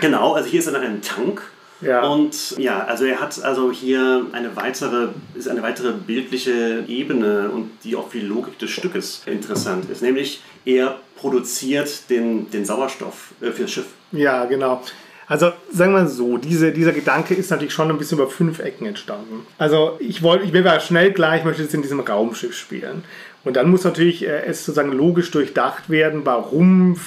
genau, 0.00 0.32
also 0.32 0.48
hier 0.48 0.60
ist 0.60 0.66
er 0.66 0.74
in 0.76 0.80
einem 0.80 1.02
Tank 1.02 1.42
ja. 1.82 2.06
Und 2.06 2.56
ja, 2.58 2.84
also 2.84 3.04
er 3.04 3.20
hat 3.20 3.42
also 3.42 3.72
hier 3.72 4.26
eine 4.32 4.54
weitere, 4.56 5.08
ist 5.34 5.48
eine 5.48 5.62
weitere 5.62 5.92
bildliche 5.92 6.84
Ebene 6.86 7.50
und 7.50 7.70
die 7.84 7.96
auch 7.96 8.08
für 8.08 8.18
die 8.18 8.26
Logik 8.26 8.58
des 8.58 8.70
Stückes 8.70 9.22
interessant 9.26 9.90
ist. 9.90 10.02
Nämlich 10.02 10.42
er 10.64 10.96
produziert 11.16 12.10
den, 12.10 12.50
den 12.50 12.64
Sauerstoff 12.64 13.32
äh, 13.40 13.50
für 13.50 13.62
das 13.62 13.72
Schiff. 13.72 13.86
Ja, 14.12 14.44
genau. 14.44 14.82
Also 15.28 15.52
sagen 15.72 15.92
wir 15.92 16.00
mal 16.00 16.08
so, 16.08 16.36
diese, 16.36 16.72
dieser 16.72 16.92
Gedanke 16.92 17.34
ist 17.34 17.50
natürlich 17.50 17.72
schon 17.72 17.90
ein 17.90 17.96
bisschen 17.96 18.18
über 18.18 18.28
fünf 18.28 18.58
Ecken 18.58 18.86
entstanden. 18.86 19.46
Also 19.56 19.96
ich 19.98 20.22
wollte, 20.22 20.44
ich 20.44 20.52
will 20.52 20.62
mal 20.62 20.80
schnell 20.80 21.12
gleich, 21.12 21.40
ich 21.40 21.44
möchte 21.44 21.62
jetzt 21.62 21.74
in 21.74 21.82
diesem 21.82 22.00
Raumschiff 22.00 22.54
spielen. 22.54 23.04
Und 23.44 23.56
dann 23.56 23.70
muss 23.70 23.84
natürlich 23.84 24.24
äh, 24.26 24.44
es 24.44 24.64
sozusagen 24.64 24.92
logisch 24.92 25.30
durchdacht 25.30 25.88
werden, 25.88 26.22
warum 26.24 26.98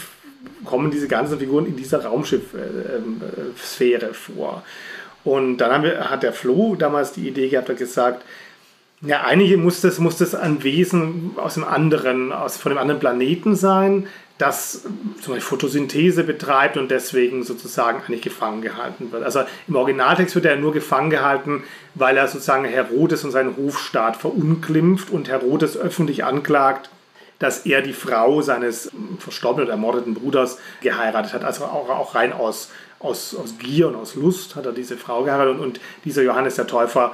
kommen 0.64 0.92
diese 0.92 1.08
ganzen 1.08 1.40
Figuren 1.40 1.66
in 1.66 1.76
dieser 1.76 2.06
Raumschiff-Sphäre 2.06 4.14
vor. 4.14 4.64
Und 5.24 5.58
dann 5.58 5.84
wir, 5.84 6.10
hat 6.10 6.24
der 6.24 6.34
Flo 6.34 6.76
damals 6.76 7.14
die 7.14 7.28
Idee 7.28 7.50
gehabt, 7.50 7.70
hat 7.70 7.78
gesagt, 7.78 8.24
ja, 9.02 9.22
eigentlich 9.22 9.56
muss 9.58 9.82
das, 9.82 10.00
muss 10.00 10.18
das 10.18 10.36
ein 10.36 10.64
Wesen 10.64 11.32
aus 11.38 11.58
einem 11.58 11.68
anderen, 11.68 12.32
aus, 12.32 12.58
von 12.58 12.72
einem 12.72 12.80
anderen 12.80 13.00
Planeten 13.00 13.56
sein, 13.56 14.08
das 14.38 14.82
zum 15.22 15.34
Beispiel 15.34 15.42
Photosynthese 15.42 16.24
betreibt 16.24 16.78
und 16.78 16.92
deswegen 16.92 17.44
sozusagen 17.44 18.00
eigentlich 18.00 18.22
gefangen 18.22 18.62
gehalten 18.62 19.12
wird. 19.12 19.24
Also 19.24 19.42
im 19.68 19.76
Originaltext 19.76 20.36
wird 20.36 20.46
er 20.46 20.58
nur 20.58 20.74
gefangen 20.74 21.10
gehalten, 21.10 21.64
weil 21.94 22.18
er 22.18 22.28
sozusagen 22.28 22.66
Herodes 22.66 23.24
und 23.24 23.32
seinen 23.32 23.56
Hofstaat 23.56 24.18
verunglimpft 24.18 25.10
und 25.10 25.30
Herodes 25.30 25.78
öffentlich 25.78 26.26
anklagt, 26.26 26.90
dass 27.40 27.66
er 27.66 27.82
die 27.82 27.94
Frau 27.94 28.42
seines 28.42 28.92
verstorbenen 29.20 29.68
oder 29.68 29.74
ermordeten 29.74 30.14
Bruders 30.14 30.58
geheiratet 30.82 31.34
hat. 31.34 31.44
Also 31.44 31.66
auch, 31.66 31.90
auch 31.90 32.16
rein 32.16 32.32
aus, 32.32 32.70
aus, 33.00 33.36
aus 33.36 33.58
Gier 33.58 33.90
und 33.90 33.96
aus 33.96 34.16
Lust 34.16 34.56
hat 34.56 34.66
er 34.66 34.72
diese 34.72 34.98
Frau 34.98 35.24
geheiratet. 35.24 35.56
Und, 35.56 35.60
und 35.62 35.80
dieser 36.06 36.24
Johannes 36.24 36.56
der 36.56 36.68
Täufer 36.68 37.14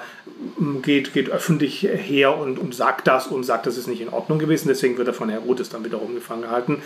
mm, 0.58 0.82
geht, 0.82 1.14
geht 1.14 1.30
öffentlich 1.30 1.82
her 1.84 2.38
und, 2.38 2.60
und 2.60 2.76
sagt 2.76 3.08
das 3.08 3.28
und 3.28 3.44
sagt, 3.44 3.66
das 3.66 3.78
ist 3.78 3.88
nicht 3.88 4.02
in 4.02 4.10
Ordnung 4.10 4.40
gewesen. 4.40 4.68
Deswegen 4.68 4.98
wird 4.98 5.08
er 5.08 5.14
von 5.14 5.30
Herodes 5.30 5.70
dann 5.70 5.84
wiederum 5.84 6.14
gefangen 6.14 6.44
gehalten. 6.44 6.84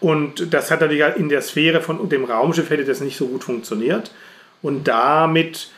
Und 0.00 0.52
das 0.52 0.70
hat 0.70 0.80
natürlich 0.80 1.16
in 1.16 1.28
der 1.28 1.42
Sphäre 1.42 1.80
von 1.80 2.08
dem 2.08 2.24
Raumschiff 2.24 2.70
hätte 2.70 2.84
das 2.84 3.00
nicht 3.00 3.16
so 3.16 3.26
gut 3.26 3.44
funktioniert. 3.44 4.12
Und 4.62 4.88
damit 4.88 5.70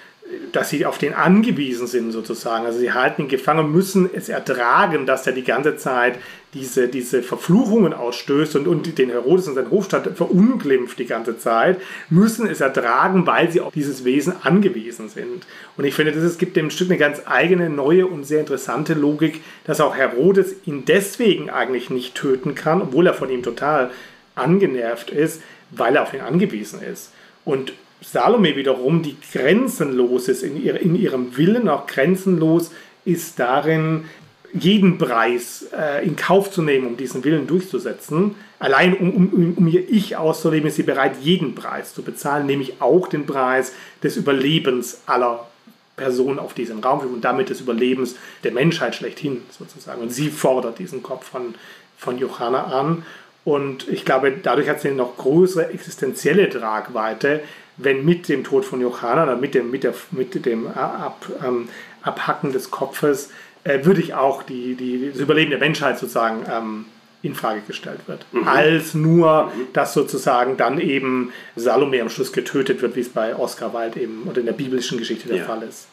dass 0.52 0.70
sie 0.70 0.85
auf 0.85 0.99
den 0.99 1.14
angewiesen 1.14 1.87
sind 1.87 2.12
sozusagen. 2.12 2.66
Also 2.66 2.78
sie 2.78 2.92
halten 2.92 3.23
ihn 3.23 3.28
gefangen, 3.28 3.73
müssen 3.73 4.11
es 4.12 4.28
ertragen, 4.28 5.06
dass 5.06 5.26
er 5.26 5.32
die 5.32 5.44
ganze 5.44 5.76
Zeit 5.76 6.18
diese, 6.54 6.88
diese 6.88 7.23
Verfluchungen 7.23 7.92
ausstößt 7.92 8.56
und, 8.56 8.66
und 8.66 8.99
den 8.99 9.11
Herodes 9.11 9.49
und 9.49 9.54
seinen 9.54 9.70
Hofstadt 9.70 10.16
verunglimpft 10.16 10.99
die 10.99 11.06
ganze 11.06 11.38
Zeit, 11.38 11.78
müssen 12.08 12.47
es 12.49 12.61
ertragen, 12.61 13.26
weil 13.26 13.50
sie 13.50 13.61
auf 13.61 13.73
dieses 13.73 14.04
Wesen 14.04 14.35
angewiesen 14.42 15.08
sind. 15.08 15.47
Und 15.76 15.85
ich 15.85 15.94
finde, 15.94 16.12
es 16.12 16.38
gibt 16.38 16.56
dem 16.56 16.70
Stück 16.70 16.88
eine 16.88 16.99
ganz 16.99 17.23
eigene, 17.26 17.68
neue 17.68 18.06
und 18.06 18.25
sehr 18.25 18.40
interessante 18.40 18.94
Logik, 18.94 19.42
dass 19.64 19.80
auch 19.80 19.97
Herodes 19.97 20.56
ihn 20.64 20.85
deswegen 20.87 21.50
eigentlich 21.50 21.90
nicht 21.90 22.14
töten 22.14 22.54
kann, 22.54 22.80
obwohl 22.80 23.06
er 23.06 23.14
von 23.14 23.30
ihm 23.30 23.42
total 23.42 23.90
angenervt 24.35 25.11
ist, 25.11 25.42
weil 25.70 25.97
er 25.97 26.02
auf 26.02 26.14
ihn 26.14 26.20
angewiesen 26.20 26.80
ist. 26.82 27.12
Und 27.44 27.73
Salome 28.00 28.57
wiederum, 28.57 29.02
die 29.02 29.17
grenzenlos 29.33 30.28
ist 30.28 30.43
in, 30.43 30.62
ihr, 30.62 30.81
in 30.81 30.95
ihrem 30.95 31.37
Willen, 31.37 31.69
auch 31.69 31.87
grenzenlos 31.87 32.71
ist 33.05 33.38
darin, 33.38 34.05
jeden 34.52 34.99
Preis 34.99 35.67
äh, 35.76 36.05
in 36.07 36.17
Kauf 36.17 36.50
zu 36.50 36.62
nehmen, 36.62 36.87
um 36.87 36.97
diesen 36.97 37.23
Willen 37.25 37.47
durchzusetzen. 37.47 38.35
Allein 38.59 38.95
um, 38.95 39.11
um, 39.11 39.55
um 39.57 39.69
ihr 39.69 39.88
Ich 39.88 40.17
auszuleben, 40.17 40.69
ist 40.69 40.76
sie 40.76 40.83
bereit, 40.83 41.17
jeden 41.21 41.55
Preis 41.55 41.95
zu 41.95 42.02
bezahlen, 42.02 42.47
nämlich 42.47 42.81
auch 42.81 43.09
den 43.09 43.26
Preis 43.26 43.73
des 44.02 44.17
Überlebens 44.17 45.02
aller 45.07 45.47
Personen 45.97 46.38
auf 46.38 46.55
diesem 46.55 46.78
Raum 46.78 47.00
und 47.00 47.25
damit 47.25 47.50
des 47.50 47.61
Überlebens 47.61 48.17
der 48.45 48.52
Menschheit 48.52 48.95
schlechthin 48.95 49.43
sozusagen. 49.50 50.00
Und 50.00 50.12
sie 50.12 50.31
fordert 50.31 50.78
diesen 50.78 51.02
Kopf 51.02 51.28
von, 51.28 51.55
von 51.99 52.19
Johanna 52.19 52.64
an. 52.64 53.05
Und 53.45 53.88
ich 53.88 54.05
glaube, 54.05 54.33
dadurch 54.43 54.69
hat 54.69 54.81
sie 54.81 54.88
eine 54.88 54.99
noch 54.99 55.17
größere 55.17 55.71
existenzielle 55.71 56.49
Tragweite, 56.49 57.40
wenn 57.78 58.04
mit 58.04 58.28
dem 58.28 58.44
Tod 58.44 58.64
von 58.64 58.80
Johanna 58.80 59.23
oder 59.25 59.37
mit 59.37 59.54
dem, 59.54 59.70
mit 59.70 59.85
der, 59.85 59.94
mit 60.11 60.44
dem 60.44 60.66
Ab, 60.68 61.26
ähm, 61.44 61.68
Abhacken 62.02 62.52
des 62.52 62.70
Kopfes, 62.70 63.30
äh, 63.64 63.85
würde 63.85 64.00
ich 64.00 64.14
auch 64.14 64.42
die, 64.42 64.75
die, 64.75 65.11
das 65.11 65.20
Überleben 65.20 65.50
der 65.50 65.61
Menschheit 65.61 65.99
sozusagen 65.99 66.44
ähm, 66.50 66.85
in 67.23 67.35
Frage 67.35 67.62
gestellt 67.66 68.00
wird. 68.06 68.25
Mhm. 68.32 68.47
Als 68.47 68.94
nur, 68.94 69.47
mhm. 69.47 69.73
dass 69.73 69.94
sozusagen 69.94 70.56
dann 70.56 70.80
eben 70.80 71.32
Salome 71.56 72.00
am 72.00 72.08
Schluss 72.08 72.32
getötet 72.32 72.82
wird, 72.82 72.97
wie 72.97 73.00
es 73.00 73.08
bei 73.08 73.37
Oscar 73.37 73.73
Wilde 73.75 74.00
eben 74.00 74.25
oder 74.28 74.40
in 74.40 74.47
der 74.47 74.52
biblischen 74.52 74.99
Geschichte 74.99 75.28
der 75.28 75.38
ja. 75.38 75.44
Fall 75.44 75.62
ist. 75.62 75.88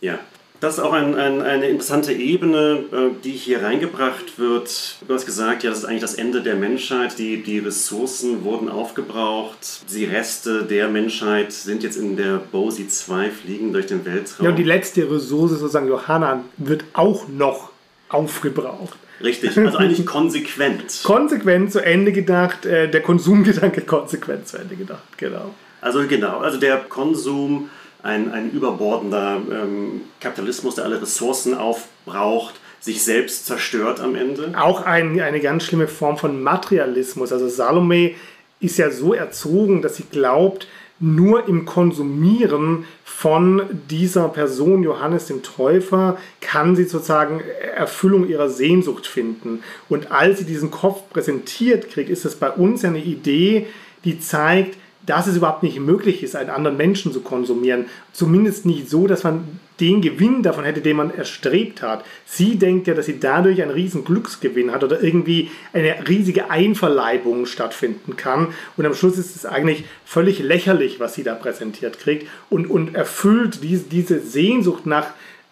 Ja, 0.00 0.18
das 0.60 0.78
ist 0.78 0.80
auch 0.80 0.92
ein, 0.92 1.14
ein, 1.14 1.40
eine 1.40 1.68
interessante 1.68 2.12
Ebene, 2.12 2.84
äh, 2.92 3.10
die 3.22 3.32
hier 3.32 3.62
reingebracht 3.62 4.38
wird. 4.38 4.96
Du 5.06 5.14
hast 5.14 5.26
gesagt, 5.26 5.62
ja, 5.62 5.70
das 5.70 5.80
ist 5.80 5.84
eigentlich 5.84 6.00
das 6.00 6.14
Ende 6.14 6.42
der 6.42 6.56
Menschheit. 6.56 7.18
Die, 7.18 7.42
die 7.42 7.58
Ressourcen 7.60 8.42
wurden 8.44 8.68
aufgebraucht. 8.68 9.58
Die 9.92 10.04
Reste 10.04 10.64
der 10.64 10.88
Menschheit 10.88 11.52
sind 11.52 11.82
jetzt 11.82 11.96
in 11.96 12.16
der 12.16 12.38
Bosie 12.38 12.88
2, 12.88 13.30
fliegen 13.30 13.72
durch 13.72 13.86
den 13.86 14.04
Weltraum. 14.04 14.44
Ja, 14.44 14.50
und 14.50 14.56
die 14.56 14.64
letzte 14.64 15.08
Ressource, 15.10 15.52
sozusagen 15.52 15.88
Johanna, 15.88 16.44
wird 16.56 16.84
auch 16.92 17.28
noch 17.28 17.70
aufgebraucht. 18.08 18.96
Richtig, 19.22 19.56
also 19.58 19.78
eigentlich 19.78 20.06
konsequent. 20.06 21.00
konsequent 21.04 21.72
zu 21.72 21.84
Ende 21.84 22.12
gedacht, 22.12 22.66
äh, 22.66 22.88
der 22.88 23.02
Konsumgedanke 23.02 23.80
konsequent 23.86 24.48
zu 24.48 24.58
Ende 24.58 24.76
gedacht, 24.76 25.16
genau. 25.16 25.54
Also 25.80 26.06
genau, 26.08 26.38
also 26.38 26.58
der 26.58 26.76
Konsum 26.78 27.70
ein, 28.02 28.30
ein 28.32 28.50
überbordender 28.50 29.40
ähm, 29.50 30.02
Kapitalismus, 30.20 30.76
der 30.76 30.84
alle 30.84 31.02
Ressourcen 31.02 31.54
aufbraucht, 31.54 32.54
sich 32.80 33.02
selbst 33.02 33.46
zerstört 33.46 34.00
am 34.00 34.14
Ende. 34.14 34.52
Auch 34.56 34.82
ein, 34.82 35.20
eine 35.20 35.40
ganz 35.40 35.64
schlimme 35.64 35.88
Form 35.88 36.16
von 36.16 36.42
Materialismus. 36.42 37.32
Also 37.32 37.48
Salome 37.48 38.12
ist 38.60 38.78
ja 38.78 38.90
so 38.90 39.14
erzogen, 39.14 39.82
dass 39.82 39.96
sie 39.96 40.04
glaubt, 40.10 40.68
nur 41.00 41.46
im 41.46 41.64
Konsumieren 41.64 42.84
von 43.04 43.62
dieser 43.88 44.28
Person, 44.28 44.82
Johannes 44.82 45.26
dem 45.26 45.42
Täufer, 45.42 46.18
kann 46.40 46.74
sie 46.74 46.84
sozusagen 46.84 47.40
Erfüllung 47.76 48.28
ihrer 48.28 48.48
Sehnsucht 48.48 49.06
finden. 49.06 49.62
Und 49.88 50.10
als 50.10 50.40
sie 50.40 50.44
diesen 50.44 50.70
Kopf 50.70 51.02
präsentiert 51.10 51.90
kriegt, 51.90 52.10
ist 52.10 52.24
das 52.24 52.34
bei 52.34 52.50
uns 52.50 52.84
eine 52.84 52.98
Idee, 52.98 53.66
die 54.04 54.18
zeigt, 54.18 54.76
dass 55.08 55.26
es 55.26 55.36
überhaupt 55.36 55.62
nicht 55.62 55.80
möglich 55.80 56.22
ist, 56.22 56.36
einen 56.36 56.50
anderen 56.50 56.76
Menschen 56.76 57.12
zu 57.12 57.20
konsumieren. 57.20 57.86
Zumindest 58.12 58.66
nicht 58.66 58.90
so, 58.90 59.06
dass 59.06 59.24
man 59.24 59.58
den 59.80 60.02
Gewinn 60.02 60.42
davon 60.42 60.64
hätte, 60.64 60.82
den 60.82 60.96
man 60.96 61.14
erstrebt 61.14 61.82
hat. 61.82 62.04
Sie 62.26 62.56
denkt 62.56 62.86
ja, 62.88 62.94
dass 62.94 63.06
sie 63.06 63.18
dadurch 63.18 63.62
einen 63.62 63.70
riesen 63.70 64.04
Glücksgewinn 64.04 64.70
hat 64.72 64.84
oder 64.84 65.02
irgendwie 65.02 65.50
eine 65.72 66.06
riesige 66.06 66.50
Einverleibung 66.50 67.46
stattfinden 67.46 68.16
kann. 68.16 68.48
Und 68.76 68.84
am 68.84 68.94
Schluss 68.94 69.16
ist 69.16 69.34
es 69.34 69.46
eigentlich 69.46 69.84
völlig 70.04 70.40
lächerlich, 70.40 71.00
was 71.00 71.14
sie 71.14 71.22
da 71.22 71.34
präsentiert 71.34 71.98
kriegt 71.98 72.28
und, 72.50 72.68
und 72.68 72.94
erfüllt 72.94 73.62
diese, 73.62 73.84
diese 73.84 74.20
Sehnsucht 74.20 74.84
nach 74.84 75.06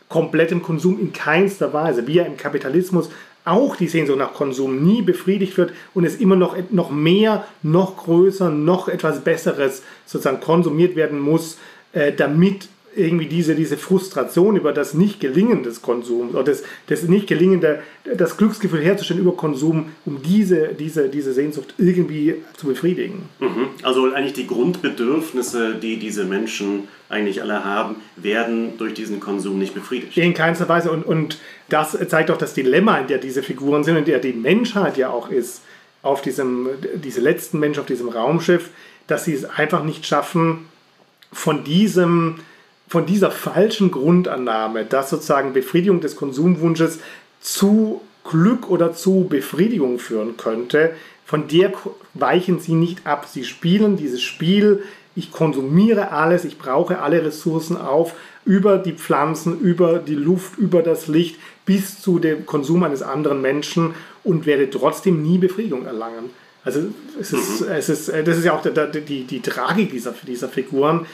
komplettem 0.09 0.63
Konsum 0.63 1.01
in 1.01 1.13
keinster 1.13 1.73
Weise. 1.73 2.07
Wie 2.07 2.15
ja 2.15 2.25
im 2.25 2.37
Kapitalismus 2.37 3.11
auch 3.47 3.76
die 3.76 3.88
Sehnsucht 3.88 4.19
nach 4.19 4.35
Konsum 4.35 4.85
nie 4.85 5.03
befriedigt 5.03 5.57
wird 5.57 5.73
und 5.95 6.05
es 6.05 6.17
immer 6.17 6.37
noch, 6.37 6.57
noch 6.71 6.91
mehr, 6.91 7.45
noch 7.62 7.97
größer, 7.97 8.50
noch 8.50 8.88
etwas 8.88 9.23
Besseres 9.23 9.83
sozusagen 10.05 10.41
konsumiert 10.41 10.97
werden 10.97 11.21
muss, 11.21 11.59
äh, 11.93 12.12
damit 12.12 12.69
irgendwie 12.97 13.26
diese, 13.26 13.55
diese 13.55 13.76
Frustration 13.76 14.57
über 14.57 14.73
das 14.73 14.95
Nicht-Gelingen 14.95 15.62
des 15.62 15.83
Konsums 15.83 16.35
oder 16.35 16.45
das, 16.45 16.62
das 16.87 17.03
Nicht-Gelingen, 17.03 17.62
das 18.17 18.37
Glücksgefühl 18.37 18.81
herzustellen 18.83 19.21
über 19.21 19.37
Konsum, 19.37 19.91
um 20.05 20.23
diese, 20.23 20.69
diese, 20.69 21.09
diese 21.09 21.33
Sehnsucht 21.33 21.75
irgendwie 21.79 22.37
zu 22.57 22.67
befriedigen. 22.67 23.29
Mhm. 23.41 23.69
Also 23.83 24.12
eigentlich 24.12 24.33
die 24.33 24.47
Grundbedürfnisse, 24.47 25.75
die 25.75 25.99
diese 25.99 26.25
Menschen 26.25 26.88
eigentlich 27.09 27.43
alle 27.43 27.65
haben, 27.65 27.97
werden 28.17 28.79
durch 28.79 28.95
diesen 28.95 29.21
Konsum 29.21 29.59
nicht 29.59 29.75
befriedigt. 29.75 30.17
In 30.17 30.35
keinster 30.35 30.69
Weise. 30.69 30.91
Und, 30.91 31.05
und 31.05 31.38
das 31.69 31.97
zeigt 32.09 32.31
auch 32.31 32.38
das 32.38 32.55
Dilemma, 32.55 32.99
in 32.99 33.07
der 33.07 33.19
diese 33.19 33.43
Figuren 33.43 33.85
sind, 33.85 33.97
in 33.97 34.05
der 34.05 34.19
die 34.19 34.33
Menschheit 34.33 34.97
ja 34.97 35.11
auch 35.11 35.31
ist, 35.31 35.62
auf 36.03 36.23
diesem, 36.23 36.69
diese 36.95 37.21
letzten 37.21 37.59
Menschen 37.59 37.81
auf 37.81 37.87
diesem 37.87 38.09
Raumschiff, 38.09 38.71
dass 39.07 39.25
sie 39.25 39.35
es 39.35 39.45
einfach 39.45 39.85
nicht 39.85 40.07
schaffen, 40.07 40.67
von 41.33 41.65
diesem 41.65 42.37
von 42.88 43.07
dieser 43.07 43.31
falschen 43.31 43.90
Grundannahme, 43.90 44.85
dass 44.85 45.11
sozusagen 45.11 45.52
Befriedigung 45.52 46.00
des 46.00 46.16
Konsumwunsches 46.16 47.00
zu 47.40 48.00
Glück 48.25 48.71
oder 48.71 48.93
zu 48.93 49.26
Befriedigung 49.28 49.99
führen 49.99 50.37
könnte, 50.37 50.93
von 51.25 51.49
der 51.49 51.73
weichen 52.14 52.61
sie 52.61 52.75
nicht 52.75 53.07
ab. 53.07 53.26
Sie 53.28 53.45
spielen 53.45 53.97
dieses 53.97 54.23
Spiel, 54.23 54.83
ich 55.16 55.33
konsumiere 55.33 56.12
alles, 56.12 56.45
ich 56.45 56.59
brauche 56.59 57.00
alle 57.00 57.25
Ressourcen 57.25 57.76
auf, 57.76 58.14
über 58.45 58.78
die 58.78 58.93
Pflanzen, 58.93 59.59
über 59.59 59.99
die 59.99 60.14
Luft, 60.14 60.57
über 60.59 60.83
das 60.83 61.09
Licht, 61.09 61.40
bis 61.64 62.00
zu 62.00 62.19
dem 62.19 62.47
Konsum 62.47 62.85
eines 62.85 63.02
anderen 63.02 63.40
Menschen 63.40 63.95
und 64.23 64.47
werde 64.47 64.71
trotzdem 64.71 65.23
nie 65.23 65.38
Befriedigung 65.38 65.85
erlangen. 65.87 66.31
Also 66.66 66.80
es 67.18 67.32
ist, 67.32 67.61
mhm. 67.61 67.68
es 67.68 67.88
ist, 67.88 68.08
äh, 68.08 68.25
das 68.25 68.38
ist 68.38 68.44
ja 68.44 68.52
auch 68.52 68.61
die, 68.61 69.00
die, 69.00 69.25
die 69.25 69.40
Tragik 69.40 69.92
dieser, 69.92 70.12
dieser 70.26 70.49
Figuren. 70.49 71.06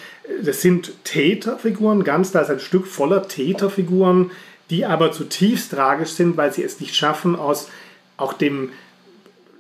Das 0.42 0.62
sind 0.62 0.92
Täterfiguren, 1.04 2.04
ganz 2.04 2.32
da 2.32 2.40
ist 2.40 2.50
ein 2.50 2.58
Stück 2.58 2.86
voller 2.86 3.28
Täterfiguren, 3.28 4.30
die 4.70 4.86
aber 4.86 5.12
zutiefst 5.12 5.72
tragisch 5.72 6.10
sind, 6.10 6.38
weil 6.38 6.54
sie 6.54 6.64
es 6.64 6.80
nicht 6.80 6.96
schaffen, 6.96 7.36
aus 7.36 7.68
auch 8.16 8.32
dem, 8.32 8.70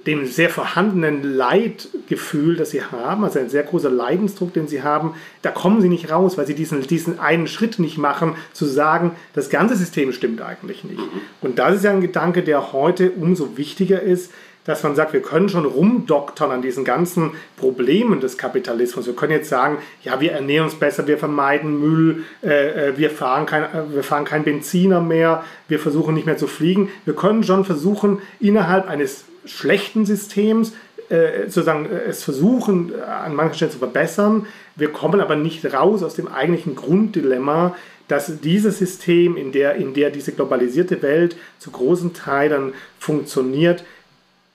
dem 0.06 0.24
sehr 0.24 0.48
vorhandenen 0.48 1.22
Leidgefühl, 1.22 2.56
das 2.56 2.70
sie 2.70 2.82
haben, 2.82 3.22
also 3.22 3.38
ein 3.38 3.50
sehr 3.50 3.62
großer 3.62 3.90
Leidensdruck, 3.90 4.54
den 4.54 4.68
sie 4.68 4.82
haben, 4.82 5.14
da 5.42 5.50
kommen 5.50 5.82
sie 5.82 5.90
nicht 5.90 6.10
raus, 6.10 6.38
weil 6.38 6.46
sie 6.46 6.54
diesen, 6.54 6.80
diesen 6.86 7.20
einen 7.20 7.46
Schritt 7.46 7.78
nicht 7.78 7.98
machen, 7.98 8.36
zu 8.54 8.64
sagen, 8.64 9.10
das 9.34 9.50
ganze 9.50 9.76
System 9.76 10.14
stimmt 10.14 10.40
eigentlich 10.40 10.84
nicht. 10.84 11.00
Mhm. 11.00 11.20
Und 11.42 11.58
das 11.58 11.76
ist 11.76 11.84
ja 11.84 11.90
ein 11.90 12.00
Gedanke, 12.00 12.42
der 12.42 12.72
heute 12.72 13.10
umso 13.10 13.58
wichtiger 13.58 14.00
ist, 14.00 14.32
dass 14.64 14.82
man 14.82 14.94
sagt, 14.94 15.12
wir 15.12 15.22
können 15.22 15.48
schon 15.48 15.64
rumdoktern 15.64 16.50
an 16.50 16.62
diesen 16.62 16.84
ganzen 16.84 17.32
Problemen 17.56 18.20
des 18.20 18.38
Kapitalismus. 18.38 19.06
Wir 19.06 19.16
können 19.16 19.32
jetzt 19.32 19.48
sagen, 19.48 19.78
ja, 20.04 20.20
wir 20.20 20.32
ernähren 20.32 20.66
uns 20.66 20.76
besser, 20.76 21.06
wir 21.06 21.18
vermeiden 21.18 21.80
Müll, 21.80 22.24
äh, 22.42 22.90
äh 22.90 22.98
wir, 22.98 23.10
fahren 23.10 23.46
kein, 23.46 23.64
äh, 23.64 23.92
wir 23.92 24.04
fahren 24.04 24.24
kein 24.24 24.44
Benziner 24.44 25.00
mehr, 25.00 25.44
wir 25.68 25.78
versuchen 25.78 26.14
nicht 26.14 26.26
mehr 26.26 26.36
zu 26.36 26.46
fliegen. 26.46 26.90
Wir 27.04 27.14
können 27.14 27.42
schon 27.42 27.64
versuchen, 27.64 28.20
innerhalb 28.38 28.88
eines 28.88 29.24
schlechten 29.44 30.06
Systems 30.06 30.72
äh, 31.08 31.42
sozusagen 31.42 31.86
äh, 31.86 32.04
es 32.08 32.22
versuchen, 32.22 32.92
an 33.02 33.34
manchen 33.34 33.54
Stellen 33.56 33.72
zu 33.72 33.78
verbessern. 33.78 34.46
Wir 34.76 34.92
kommen 34.92 35.20
aber 35.20 35.36
nicht 35.36 35.64
raus 35.74 36.02
aus 36.02 36.14
dem 36.14 36.28
eigentlichen 36.28 36.76
Grunddilemma, 36.76 37.74
dass 38.08 38.40
dieses 38.40 38.78
System, 38.78 39.36
in 39.36 39.52
der, 39.52 39.74
in 39.74 39.94
der 39.94 40.10
diese 40.10 40.32
globalisierte 40.32 41.02
Welt 41.02 41.36
zu 41.58 41.70
großen 41.70 42.14
Teilen 42.14 42.74
funktioniert, 42.98 43.84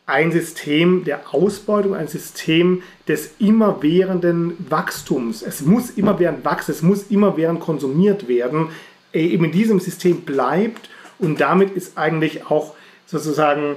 ein 0.08 0.32
System 0.32 1.04
der 1.04 1.34
Ausbeutung, 1.34 1.94
ein 1.94 2.08
System 2.08 2.82
des 3.08 3.32
immerwährenden 3.40 4.54
Wachstums. 4.70 5.42
Es 5.42 5.62
muss 5.62 5.92
immerwährend 5.92 6.44
wachsen, 6.46 6.72
es 6.72 6.82
muss 6.82 7.04
immerwährend 7.10 7.60
konsumiert 7.60 8.28
werden. 8.28 8.70
Eben 9.12 9.46
in 9.46 9.52
diesem 9.52 9.80
System 9.80 10.22
bleibt 10.22 10.90
und 11.20 11.42
damit 11.42 11.72
ist 11.72 11.98
eigentlich 11.98 12.50
auch 12.50 12.74
sozusagen 13.06 13.76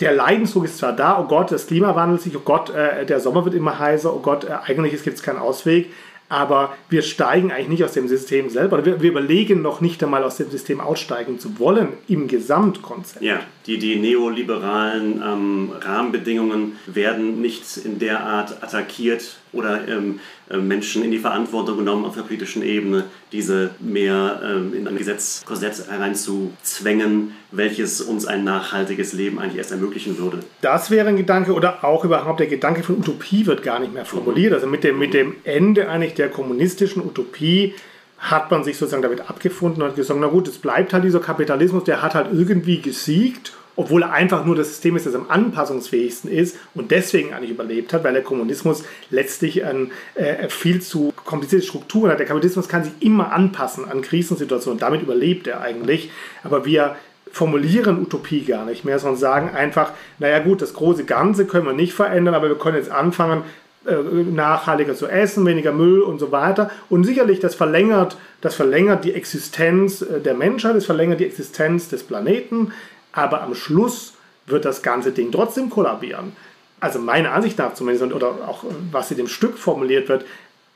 der 0.00 0.12
Leidensdruck 0.12 0.64
ist 0.64 0.78
zwar 0.78 0.92
da, 0.92 1.18
oh 1.18 1.26
Gott, 1.26 1.50
das 1.50 1.66
Klima 1.66 1.94
wandelt 1.96 2.22
sich, 2.22 2.36
oh 2.36 2.42
Gott, 2.44 2.70
äh, 2.70 3.04
der 3.04 3.18
Sommer 3.18 3.44
wird 3.44 3.54
immer 3.54 3.78
heißer, 3.78 4.14
oh 4.14 4.20
Gott, 4.20 4.44
äh, 4.44 4.52
eigentlich 4.64 5.02
gibt 5.02 5.16
es 5.16 5.22
keinen 5.24 5.38
Ausweg, 5.38 5.92
aber 6.28 6.74
wir 6.88 7.02
steigen 7.02 7.50
eigentlich 7.50 7.68
nicht 7.68 7.84
aus 7.84 7.92
dem 7.92 8.06
System 8.06 8.48
selber. 8.48 8.84
Wir, 8.84 9.02
wir, 9.02 9.10
überlegen 9.10 9.60
noch 9.60 9.80
nicht 9.80 10.02
einmal 10.04 10.22
aus 10.22 10.36
dem 10.36 10.50
System 10.50 10.80
aussteigen 10.80 11.40
zu 11.40 11.58
wollen 11.58 11.88
im 12.06 12.28
Gesamtkonzept. 12.28 13.24
Ja, 13.24 13.40
die, 13.68 13.78
die 13.78 13.96
neoliberalen 13.96 15.22
ähm, 15.22 15.72
Rahmenbedingungen 15.78 16.78
werden 16.86 17.42
nicht 17.42 17.76
in 17.76 17.98
der 17.98 18.20
Art 18.20 18.62
attackiert 18.62 19.36
oder 19.52 19.86
ähm, 19.86 20.20
äh, 20.50 20.56
Menschen 20.56 21.04
in 21.04 21.10
die 21.10 21.18
Verantwortung 21.18 21.76
genommen 21.76 22.06
auf 22.06 22.14
der 22.14 22.22
politischen 22.22 22.62
Ebene, 22.62 23.04
diese 23.30 23.70
mehr 23.78 24.40
ähm, 24.42 24.72
in 24.74 24.88
ein 24.88 24.96
Gesetzkorsett 24.96 25.86
hereinzuzwängen, 25.86 27.32
welches 27.50 28.00
uns 28.00 28.24
ein 28.24 28.42
nachhaltiges 28.42 29.12
Leben 29.12 29.38
eigentlich 29.38 29.58
erst 29.58 29.72
ermöglichen 29.72 30.18
würde. 30.18 30.40
Das 30.62 30.90
wäre 30.90 31.08
ein 31.08 31.16
Gedanke 31.16 31.52
oder 31.52 31.84
auch 31.84 32.06
überhaupt 32.06 32.40
der 32.40 32.46
Gedanke 32.46 32.82
von 32.82 32.96
Utopie 32.96 33.44
wird 33.44 33.62
gar 33.62 33.78
nicht 33.80 33.92
mehr 33.92 34.06
formuliert. 34.06 34.54
Also 34.54 34.66
mit 34.66 34.82
dem, 34.82 34.98
mit 34.98 35.12
dem 35.12 35.36
Ende 35.44 35.90
eigentlich 35.90 36.14
der 36.14 36.30
kommunistischen 36.30 37.02
Utopie 37.04 37.74
hat 38.18 38.50
man 38.50 38.64
sich 38.64 38.76
sozusagen 38.76 39.02
damit 39.02 39.28
abgefunden 39.28 39.82
und 39.82 39.90
hat 39.90 39.96
gesagt, 39.96 40.18
na 40.20 40.26
gut, 40.26 40.48
es 40.48 40.58
bleibt 40.58 40.92
halt 40.92 41.04
dieser 41.04 41.20
Kapitalismus, 41.20 41.84
der 41.84 42.02
hat 42.02 42.14
halt 42.14 42.28
irgendwie 42.32 42.80
gesiegt 42.80 43.52
obwohl 43.78 44.02
er 44.02 44.12
einfach 44.12 44.44
nur 44.44 44.56
das 44.56 44.70
System 44.70 44.96
ist, 44.96 45.06
das 45.06 45.14
am 45.14 45.30
anpassungsfähigsten 45.30 46.28
ist 46.28 46.56
und 46.74 46.90
deswegen 46.90 47.32
eigentlich 47.32 47.52
überlebt 47.52 47.92
hat, 47.92 48.02
weil 48.02 48.12
der 48.12 48.24
Kommunismus 48.24 48.82
letztlich 49.08 49.64
ein, 49.64 49.92
äh, 50.16 50.48
viel 50.48 50.82
zu 50.82 51.12
komplizierte 51.24 51.64
Strukturen 51.64 52.10
hat. 52.10 52.18
Der 52.18 52.26
Kapitalismus 52.26 52.68
kann 52.68 52.82
sich 52.82 52.92
immer 52.98 53.30
anpassen 53.30 53.88
an 53.88 54.02
Krisensituationen, 54.02 54.80
damit 54.80 55.02
überlebt 55.02 55.46
er 55.46 55.60
eigentlich. 55.60 56.10
Aber 56.42 56.64
wir 56.64 56.96
formulieren 57.30 58.02
Utopie 58.02 58.44
gar 58.44 58.64
nicht 58.64 58.84
mehr, 58.84 58.98
sondern 58.98 59.20
sagen 59.20 59.50
einfach, 59.50 59.92
naja 60.18 60.40
gut, 60.40 60.60
das 60.60 60.74
große 60.74 61.04
Ganze 61.04 61.46
können 61.46 61.66
wir 61.66 61.72
nicht 61.72 61.92
verändern, 61.92 62.34
aber 62.34 62.48
wir 62.48 62.58
können 62.58 62.78
jetzt 62.78 62.90
anfangen, 62.90 63.44
nachhaltiger 63.84 64.94
zu 64.94 65.06
essen, 65.06 65.46
weniger 65.46 65.72
Müll 65.72 66.00
und 66.02 66.18
so 66.18 66.32
weiter. 66.32 66.70
Und 66.90 67.04
sicherlich, 67.04 67.40
das 67.40 67.54
verlängert, 67.54 68.16
das 68.40 68.54
verlängert 68.54 69.04
die 69.04 69.14
Existenz 69.14 70.02
äh, 70.02 70.20
der 70.20 70.34
Menschheit, 70.34 70.76
es 70.76 70.86
verlängert 70.86 71.20
die 71.20 71.26
Existenz 71.26 71.88
des 71.88 72.02
Planeten, 72.02 72.72
aber 73.12 73.42
am 73.42 73.54
Schluss 73.54 74.14
wird 74.46 74.64
das 74.64 74.82
ganze 74.82 75.12
Ding 75.12 75.32
trotzdem 75.32 75.70
kollabieren. 75.70 76.36
Also 76.80 76.98
meiner 76.98 77.32
Ansicht 77.32 77.58
nach 77.58 77.74
zumindest, 77.74 78.12
oder 78.12 78.48
auch 78.48 78.64
was 78.92 79.10
in 79.10 79.16
dem 79.16 79.28
Stück 79.28 79.58
formuliert 79.58 80.08
wird, 80.08 80.24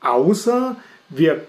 außer 0.01 0.75
wir 1.09 1.41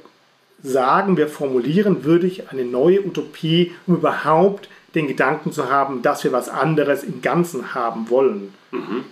sagen, 0.63 1.17
wir 1.17 1.29
formulieren 1.29 2.05
würdig 2.05 2.51
eine 2.51 2.65
neue 2.65 3.05
Utopie, 3.05 3.73
um 3.87 3.97
überhaupt 3.97 4.69
den 4.95 5.09
Gedanken 5.09 5.53
zu 5.53 5.71
haben, 5.71 6.03
dass 6.03 6.25
wir 6.25 6.33
was 6.33 6.49
anderes 6.49 7.03
im 7.03 7.21
Ganzen 7.21 7.75
haben 7.75 8.09
wollen. 8.11 8.55
Mhm. 8.71 9.05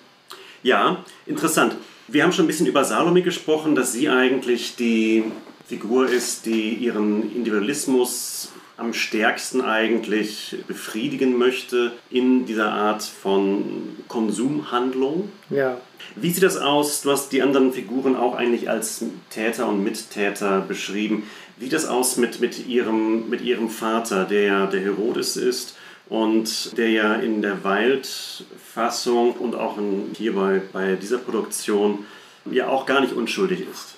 Ja, 0.62 0.98
interessant. 1.26 1.76
Wir 2.08 2.24
haben 2.24 2.32
schon 2.32 2.44
ein 2.44 2.48
bisschen 2.48 2.66
über 2.66 2.84
Salome 2.84 3.22
gesprochen, 3.22 3.74
dass 3.74 3.92
sie 3.92 4.08
eigentlich 4.08 4.76
die 4.76 5.24
Figur 5.66 6.08
ist, 6.08 6.46
die 6.46 6.74
ihren 6.74 7.34
Individualismus 7.34 8.50
am 8.76 8.92
stärksten 8.92 9.60
eigentlich 9.60 10.56
befriedigen 10.66 11.38
möchte 11.38 11.92
in 12.10 12.46
dieser 12.46 12.72
Art 12.72 13.02
von 13.02 13.96
Konsumhandlung. 14.08 15.30
Ja. 15.50 15.80
Wie 16.16 16.30
sieht 16.30 16.42
das 16.42 16.56
aus? 16.56 17.02
Du 17.02 17.10
hast 17.10 17.30
die 17.30 17.42
anderen 17.42 17.72
Figuren 17.72 18.16
auch 18.16 18.34
eigentlich 18.34 18.68
als 18.68 19.04
Täter 19.30 19.68
und 19.68 19.84
Mittäter 19.84 20.60
beschrieben. 20.60 21.24
Wie 21.56 21.64
sieht 21.64 21.74
das 21.74 21.86
aus 21.86 22.16
mit, 22.16 22.40
mit, 22.40 22.66
ihrem, 22.66 23.30
mit 23.30 23.40
ihrem 23.42 23.70
Vater, 23.70 24.24
der 24.24 24.66
der 24.66 24.80
Herodes 24.80 25.36
ist 25.36 25.76
und 26.08 26.76
der 26.76 26.90
ja 26.90 27.14
in 27.14 27.42
der 27.42 27.64
Waldfassung 27.64 29.32
und 29.32 29.54
auch 29.54 29.78
in, 29.78 30.10
hier 30.16 30.34
bei, 30.34 30.60
bei 30.72 30.96
dieser 30.96 31.18
Produktion 31.18 32.06
ja 32.50 32.68
auch 32.68 32.86
gar 32.86 33.00
nicht 33.00 33.12
unschuldig 33.12 33.60
ist? 33.60 33.94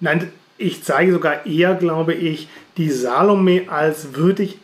Nein, 0.00 0.32
ich 0.58 0.82
zeige 0.82 1.12
sogar 1.12 1.46
eher, 1.46 1.74
glaube 1.74 2.14
ich, 2.14 2.48
die 2.76 2.90
Salome 2.90 3.68
als 3.68 4.14
würdig 4.14 4.58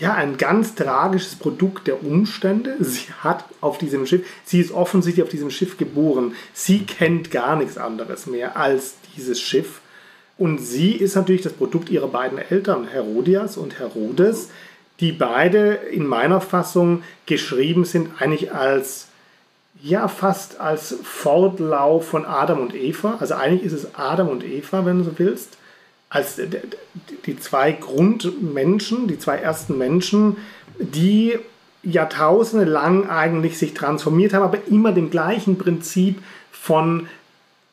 ja, 0.00 0.14
ein 0.14 0.38
ganz 0.38 0.74
tragisches 0.74 1.36
Produkt 1.36 1.86
der 1.86 2.02
Umstände. 2.02 2.76
Sie 2.80 3.12
hat 3.20 3.44
auf 3.60 3.76
diesem 3.76 4.06
Schiff, 4.06 4.26
sie 4.44 4.60
ist 4.60 4.72
offensichtlich 4.72 5.22
auf 5.22 5.30
diesem 5.30 5.50
Schiff 5.50 5.76
geboren. 5.76 6.34
Sie 6.54 6.80
kennt 6.86 7.30
gar 7.30 7.54
nichts 7.54 7.76
anderes 7.76 8.26
mehr 8.26 8.56
als 8.56 8.94
dieses 9.14 9.40
Schiff. 9.40 9.80
Und 10.38 10.58
sie 10.58 10.92
ist 10.92 11.16
natürlich 11.16 11.42
das 11.42 11.52
Produkt 11.52 11.90
ihrer 11.90 12.08
beiden 12.08 12.38
Eltern, 12.38 12.88
Herodias 12.88 13.58
und 13.58 13.78
Herodes, 13.78 14.48
die 15.00 15.12
beide 15.12 15.72
in 15.72 16.06
meiner 16.06 16.40
Fassung 16.40 17.02
geschrieben 17.26 17.84
sind, 17.84 18.20
eigentlich 18.20 18.52
als 18.52 19.08
ja 19.82 20.08
fast 20.08 20.60
als 20.60 20.94
Fortlauf 21.02 22.08
von 22.08 22.26
Adam 22.26 22.60
und 22.60 22.74
Eva. 22.74 23.16
Also 23.18 23.34
eigentlich 23.34 23.62
ist 23.62 23.72
es 23.72 23.94
Adam 23.94 24.28
und 24.28 24.44
Eva, 24.44 24.84
wenn 24.84 24.98
du 24.98 25.04
so 25.04 25.12
willst, 25.18 25.56
als 26.10 26.38
die 27.24 27.38
zwei 27.38 27.72
Grundmenschen, 27.72 29.06
die 29.06 29.18
zwei 29.18 29.36
ersten 29.36 29.78
Menschen, 29.78 30.36
die 30.78 31.38
Jahrtausende 31.82 32.66
lang 32.66 33.08
eigentlich 33.08 33.56
sich 33.58 33.72
transformiert 33.72 34.34
haben, 34.34 34.42
aber 34.42 34.58
immer 34.68 34.92
dem 34.92 35.10
gleichen 35.10 35.56
Prinzip 35.56 36.20
von 36.50 37.08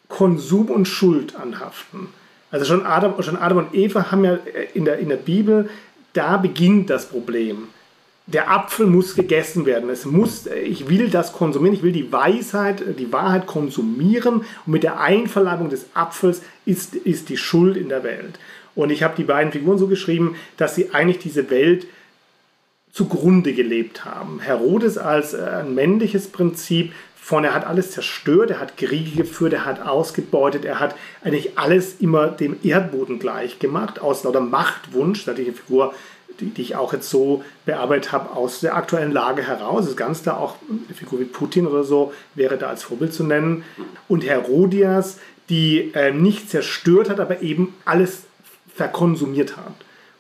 Konsum 0.08 0.68
und 0.68 0.88
Schuld 0.88 1.36
anhaften. 1.36 2.08
Also 2.52 2.66
schon 2.66 2.86
Adam, 2.86 3.22
schon 3.22 3.36
Adam 3.36 3.58
und 3.58 3.74
Eva 3.74 4.12
haben 4.12 4.24
ja 4.24 4.40
in 4.74 4.86
der, 4.86 5.00
in 5.00 5.10
der 5.10 5.18
Bibel, 5.18 5.70
da 6.18 6.38
beginnt 6.38 6.90
das 6.90 7.08
Problem 7.08 7.68
der 8.28 8.52
Apfel 8.52 8.88
muss 8.88 9.16
gegessen 9.16 9.66
werden. 9.66 9.90
Es 9.90 10.06
muss, 10.06 10.48
ich 10.48 10.90
will 10.90 11.10
das 11.10 11.32
konsumieren, 11.32 11.76
ich 11.76 11.84
will 11.84 11.94
die 11.94 12.12
Weisheit, 12.12 12.84
die 13.00 13.12
Wahrheit 13.14 13.48
konsumieren 13.48 14.42
und 14.66 14.68
mit 14.68 14.84
der 14.84 15.00
Einverleibung 15.00 15.70
des 15.70 15.88
Apfels 15.94 16.42
ist, 16.66 16.96
ist 16.96 17.30
die 17.30 17.38
Schuld 17.38 17.78
in 17.78 17.88
der 17.88 18.04
Welt. 18.04 18.38
Und 18.76 18.92
ich 18.92 19.02
habe 19.02 19.16
die 19.16 19.24
beiden 19.24 19.54
Figuren 19.54 19.78
so 19.78 19.88
geschrieben, 19.88 20.36
dass 20.58 20.76
sie 20.76 20.94
eigentlich 20.94 21.20
diese 21.20 21.50
Welt 21.50 21.88
zugrunde 22.92 23.54
gelebt 23.54 24.04
haben. 24.04 24.40
Herodes 24.42 24.98
als 24.98 25.34
äh, 25.34 25.42
ein 25.42 25.74
männliches 25.74 26.28
Prinzip 26.28 26.92
von, 27.28 27.44
er 27.44 27.54
hat 27.54 27.68
alles 27.68 27.92
zerstört, 27.92 28.52
er 28.52 28.62
hat 28.62 28.78
Kriege 28.78 29.18
geführt, 29.18 29.52
er 29.52 29.66
hat 29.66 29.86
ausgebeutet, 29.86 30.64
er 30.64 30.80
hat 30.80 30.96
eigentlich 31.26 31.60
alles 31.60 31.96
immer 32.00 32.28
dem 32.28 32.56
Erdboden 32.64 33.20
gleich 33.20 33.60
gemacht, 33.60 34.00
aus 34.00 34.24
lauter 34.24 34.40
Machtwunsch, 34.40 35.28
natürlich 35.28 35.50
eine 35.50 35.58
Figur 35.58 35.94
die, 36.40 36.46
die 36.52 36.62
ich 36.62 36.76
auch 36.78 36.94
jetzt 36.94 37.10
so 37.10 37.44
bearbeitet 37.66 38.14
habe, 38.14 38.34
aus 38.34 38.62
der 38.62 38.78
aktuellen 38.78 39.12
Lage 39.12 39.46
heraus. 39.46 39.82
Das 39.82 39.90
ist 39.90 39.98
ganz 39.98 40.24
klar 40.24 40.40
auch 40.40 40.56
eine 40.70 40.96
Figur 40.96 41.20
wie 41.20 41.26
Putin 41.26 41.68
oder 41.68 41.84
so 41.84 42.14
wäre 42.34 42.58
da 42.58 42.68
als 42.68 42.84
Vorbild 42.84 43.14
zu 43.14 43.26
nennen. 43.26 43.66
Und 44.08 44.26
Herodias, 44.26 45.18
die 45.50 45.92
äh, 45.96 46.14
nicht 46.14 46.50
zerstört 46.50 47.10
hat, 47.10 47.20
aber 47.20 47.42
eben 47.42 47.74
alles 47.84 48.24
verkonsumiert 48.74 49.58
hat. 49.58 49.74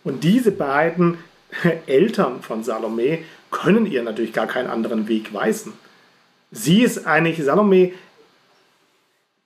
Und 0.03 0.25
diese 0.25 0.51
beiden 0.51 1.19
Eltern 1.85 2.41
von 2.41 2.63
Salome 2.63 3.19
können 3.49 3.85
ihr 3.85 4.03
natürlich 4.03 4.33
gar 4.33 4.47
keinen 4.47 4.69
anderen 4.69 5.07
Weg 5.07 5.33
weisen. 5.33 5.71
Sie 6.51 6.81
ist 6.81 7.05
eigentlich, 7.05 7.43
Salome 7.43 7.91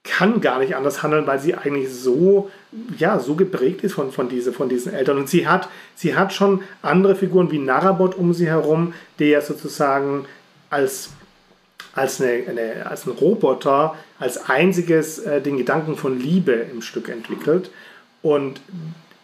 kann 0.04 0.40
gar 0.40 0.58
nicht 0.58 0.74
anders 0.74 1.02
handeln, 1.02 1.26
weil 1.26 1.38
sie 1.38 1.54
eigentlich 1.54 1.92
so, 1.92 2.50
ja, 2.98 3.20
so 3.20 3.34
geprägt 3.34 3.84
ist 3.84 3.94
von, 3.94 4.10
von, 4.10 4.28
diese, 4.28 4.52
von 4.52 4.68
diesen 4.68 4.92
Eltern. 4.92 5.18
Und 5.18 5.28
sie 5.28 5.46
hat, 5.46 5.68
sie 5.94 6.16
hat 6.16 6.32
schon 6.32 6.62
andere 6.82 7.14
Figuren 7.14 7.50
wie 7.52 7.58
Narabot 7.58 8.16
um 8.16 8.34
sie 8.34 8.46
herum, 8.46 8.94
der 9.20 9.42
sozusagen 9.42 10.26
als, 10.70 11.10
als, 11.94 12.20
eine, 12.20 12.48
eine, 12.48 12.86
als 12.86 13.06
ein 13.06 13.12
Roboter, 13.12 13.94
als 14.18 14.48
einziges 14.48 15.20
äh, 15.20 15.40
den 15.40 15.56
Gedanken 15.56 15.96
von 15.96 16.18
Liebe 16.18 16.52
im 16.52 16.82
Stück 16.82 17.08
entwickelt. 17.08 17.70
Und 18.22 18.60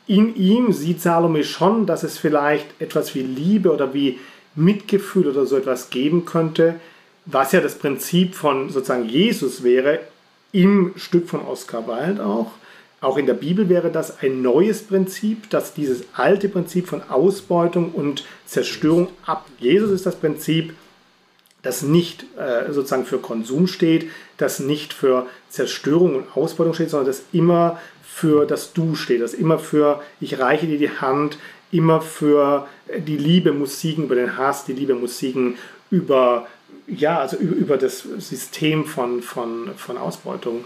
in 0.07 0.35
ihm 0.37 0.73
sieht 0.73 1.03
Salome 1.03 1.43
schon, 1.43 1.87
dass 1.87 2.05
es 2.05 2.19
vielleicht 2.19 2.81
etwas 2.81 3.15
wie 3.17 3.23
Liebe 3.23 3.73
oder 3.73 3.95
wie 3.95 4.21
Mitgefühl 4.55 5.29
oder 5.29 5.45
so 5.45 5.57
etwas 5.57 5.91
geben 5.91 6.25
könnte, 6.25 6.77
was 7.31 7.53
ja 7.53 7.61
das 7.61 7.77
Prinzip 7.77 8.35
von 8.35 8.71
sozusagen 8.71 9.09
Jesus 9.09 9.63
wäre, 9.63 10.01
im 10.53 10.93
Stück 10.97 11.29
von 11.29 11.43
Oscar 11.43 11.87
Wilde 11.87 12.25
auch. 12.25 12.53
Auch 13.01 13.17
in 13.17 13.27
der 13.27 13.35
Bibel 13.35 13.69
wäre 13.69 13.91
das 13.91 14.23
ein 14.23 14.43
neues 14.43 14.83
Prinzip, 14.83 15.51
dass 15.51 15.75
dieses 15.75 16.05
alte 16.15 16.49
Prinzip 16.49 16.89
von 16.89 17.03
Ausbeutung 17.03 17.93
und 17.93 18.25
Zerstörung 18.47 19.09
ab. 19.25 19.47
Jesus 19.59 19.91
ist 19.91 20.07
das 20.07 20.17
Prinzip, 20.17 20.75
das 21.63 21.83
nicht 21.83 22.25
äh, 22.37 22.73
sozusagen 22.73 23.05
für 23.05 23.19
Konsum 23.19 23.67
steht, 23.67 24.11
das 24.37 24.59
nicht 24.59 24.93
für 24.93 25.27
Zerstörung 25.49 26.17
und 26.17 26.37
Ausbeutung 26.37 26.75
steht, 26.75 26.91
sondern 26.91 27.09
das 27.09 27.23
immer 27.33 27.79
für 28.03 28.47
das 28.47 28.73
Du 28.73 28.95
steht, 28.95 29.21
das 29.21 29.35
immer 29.35 29.59
für 29.59 30.03
ich 30.21 30.39
reiche 30.39 30.67
dir 30.67 30.79
die 30.79 30.91
Hand, 30.91 31.39
immer 31.71 32.01
für 32.01 32.67
die 32.97 33.19
Liebe 33.19 33.53
muss 33.53 33.81
siegen 33.81 34.05
über 34.05 34.15
den 34.15 34.37
Hass, 34.37 34.65
die 34.65 34.73
Liebe 34.73 34.95
muss 34.95 35.19
siegen 35.19 35.57
über, 35.91 36.47
ja, 36.87 37.19
also 37.19 37.37
über, 37.37 37.77
das 37.77 38.01
System 38.19 38.85
von, 38.85 39.23
von, 39.23 39.71
von 39.77 39.99
Ausbeutung. 39.99 40.65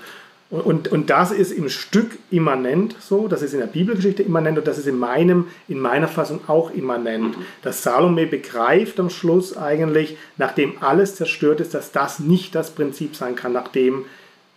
Und, 0.50 0.88
und 0.92 1.08
das 1.08 1.32
ist 1.32 1.50
im 1.50 1.70
Stück 1.70 2.18
immanent 2.30 2.94
so, 3.00 3.26
das 3.26 3.40
ist 3.40 3.54
in 3.54 3.60
der 3.60 3.66
Bibelgeschichte 3.66 4.22
immanent 4.22 4.58
und 4.58 4.66
das 4.66 4.76
ist 4.76 4.86
in, 4.86 4.98
meinem, 4.98 5.46
in 5.66 5.80
meiner 5.80 6.08
Fassung 6.08 6.40
auch 6.46 6.70
immanent. 6.70 7.38
Mhm. 7.38 7.42
Dass 7.62 7.82
Salome 7.82 8.26
begreift 8.26 9.00
am 9.00 9.08
Schluss 9.08 9.56
eigentlich, 9.56 10.18
nachdem 10.36 10.74
alles 10.82 11.16
zerstört 11.16 11.60
ist, 11.60 11.72
dass 11.72 11.90
das 11.90 12.18
nicht 12.18 12.54
das 12.54 12.70
Prinzip 12.70 13.16
sein 13.16 13.34
kann, 13.34 13.54
nachdem 13.54 14.04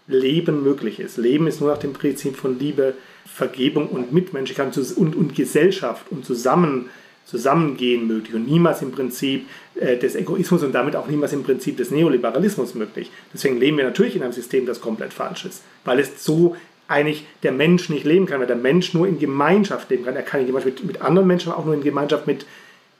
Leben 0.07 0.63
möglich 0.63 0.99
ist. 0.99 1.17
Leben 1.17 1.47
ist 1.47 1.61
nur 1.61 1.71
nach 1.71 1.79
dem 1.79 1.93
Prinzip 1.93 2.35
von 2.35 2.59
Liebe, 2.59 2.93
Vergebung 3.25 3.87
und 3.87 4.11
Mitmenschlichkeit 4.11 4.77
und, 4.77 5.15
und 5.15 5.33
Gesellschaft 5.33 6.05
und 6.11 6.25
Zusammen, 6.25 6.89
Zusammengehen 7.25 8.07
möglich 8.07 8.35
und 8.35 8.47
niemals 8.47 8.81
im 8.81 8.91
Prinzip 8.91 9.47
äh, 9.75 9.97
des 9.97 10.15
Egoismus 10.15 10.63
und 10.63 10.73
damit 10.73 10.95
auch 10.95 11.07
niemals 11.07 11.33
im 11.33 11.43
Prinzip 11.43 11.77
des 11.77 11.91
Neoliberalismus 11.91 12.75
möglich. 12.75 13.11
Deswegen 13.33 13.57
leben 13.57 13.77
wir 13.77 13.85
natürlich 13.85 14.15
in 14.15 14.23
einem 14.23 14.31
System, 14.31 14.65
das 14.65 14.79
komplett 14.79 15.13
falsch 15.13 15.45
ist, 15.45 15.63
weil 15.83 15.99
es 15.99 16.23
so 16.23 16.55
eigentlich 16.87 17.25
der 17.43 17.51
Mensch 17.51 17.89
nicht 17.89 18.05
leben 18.05 18.25
kann, 18.27 18.39
weil 18.39 18.47
der 18.47 18.55
Mensch 18.55 18.93
nur 18.93 19.07
in 19.07 19.17
Gemeinschaft 19.17 19.89
leben 19.89 20.05
kann. 20.05 20.15
Er 20.15 20.21
kann 20.21 20.41
in 20.41 20.47
Gemeinschaft 20.47 20.77
mit, 20.77 20.85
mit 20.85 21.01
anderen 21.01 21.27
Menschen, 21.27 21.51
aber 21.51 21.61
auch 21.61 21.65
nur 21.65 21.73
in 21.73 21.81
Gemeinschaft 21.81 22.27
mit 22.27 22.45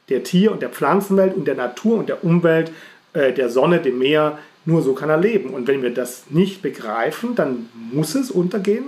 der 0.09 0.23
Tier- 0.23 0.51
und 0.51 0.61
der 0.61 0.69
Pflanzenwelt 0.69 1.35
und 1.35 1.45
der 1.45 1.55
Natur 1.55 1.97
und 1.99 2.09
der 2.09 2.23
Umwelt, 2.23 2.71
äh, 3.13 3.31
der 3.33 3.49
Sonne, 3.49 3.79
dem 3.79 3.99
Meer. 3.99 4.39
Nur 4.65 4.81
so 4.81 4.93
kann 4.93 5.09
er 5.09 5.17
leben. 5.17 5.51
Und 5.51 5.67
wenn 5.67 5.83
wir 5.83 5.93
das 5.93 6.23
nicht 6.29 6.63
begreifen, 6.63 7.35
dann 7.35 7.69
muss 7.73 8.15
es 8.15 8.31
untergehen 8.31 8.85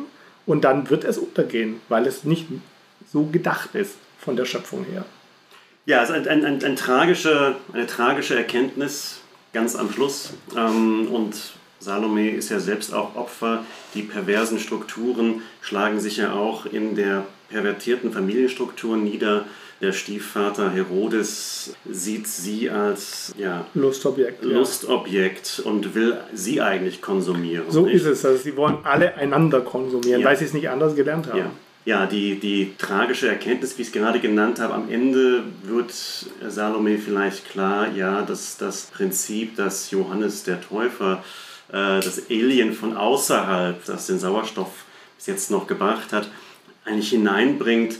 und 0.48 0.64
dann 0.64 0.90
wird 0.90 1.04
es 1.04 1.20
untergehen, 1.20 1.82
weil 1.90 2.08
es 2.08 2.24
nicht 2.24 2.48
so 3.12 3.26
gedacht 3.26 3.76
ist 3.76 3.96
von 4.18 4.36
der 4.36 4.46
Schöpfung 4.46 4.86
her. 4.86 5.06
Ja, 5.88 6.02
also 6.02 6.12
ein, 6.12 6.28
ein, 6.28 6.44
ein, 6.44 6.64
ein 6.64 6.76
tragische, 6.76 7.56
eine 7.72 7.88
tragische 7.88 8.36
Erkenntnis 8.36 9.22
ganz 9.54 9.74
am 9.78 9.90
Schluss. 9.90 10.34
Ähm, 10.56 11.08
und 11.08 11.34
Salome 11.80 12.32
ist 12.32 12.50
ja 12.50 12.60
selbst 12.60 12.94
auch 12.94 13.16
Opfer. 13.16 13.64
Die 13.94 14.02
perversen 14.02 14.60
Strukturen 14.60 15.44
schlagen 15.62 16.02
sich 16.02 16.18
ja 16.18 16.34
auch 16.34 16.66
in 16.66 16.96
der 16.98 17.26
pervertierten 17.50 18.12
Familienstruktur 18.12 18.98
nieder. 18.98 19.46
Der 19.80 19.94
Stiefvater 19.94 20.72
Herodes 20.72 21.76
sieht 21.90 22.28
sie 22.28 22.70
als 22.70 23.34
ja, 23.38 23.66
Lustobjekt, 23.74 24.44
Lustobjekt 24.44 25.62
ja. 25.64 25.72
und 25.72 25.96
will 25.96 26.18
sie 26.34 26.62
eigentlich 26.62 27.02
konsumieren. 27.02 27.66
So 27.70 27.86
nicht? 27.86 27.96
ist 27.96 28.06
es. 28.06 28.26
Also 28.26 28.44
sie 28.44 28.58
wollen 28.58 28.80
alle 28.84 29.16
einander 29.16 29.62
konsumieren, 29.62 30.22
ja. 30.22 30.28
weil 30.28 30.36
sie 30.36 30.46
es 30.46 30.54
nicht 30.54 30.70
anders 30.70 30.96
gelernt 30.96 31.28
haben. 31.28 31.52
Ja. 31.88 32.06
Die, 32.06 32.38
die 32.38 32.74
tragische 32.78 33.30
Erkenntnis, 33.30 33.78
wie 33.78 33.82
ich 33.82 33.88
es 33.88 33.94
gerade 33.94 34.20
genannt 34.20 34.60
habe, 34.60 34.74
am 34.74 34.90
Ende 34.90 35.46
wird 35.64 35.94
Salome 36.46 36.98
vielleicht 36.98 37.50
klar, 37.50 37.88
ja, 37.96 38.24
dass 38.24 38.58
das 38.58 38.88
Prinzip, 38.88 39.56
dass 39.56 39.90
Johannes 39.90 40.44
der 40.44 40.60
Täufer, 40.60 41.24
äh, 41.70 42.02
das 42.02 42.24
Alien 42.30 42.74
von 42.74 42.98
außerhalb, 42.98 43.86
das 43.86 44.08
den 44.08 44.20
Sauerstoff 44.20 44.84
bis 45.16 45.28
jetzt 45.28 45.50
noch 45.50 45.66
gebracht 45.66 46.12
hat, 46.12 46.30
eigentlich 46.84 47.12
hineinbringt, 47.12 47.96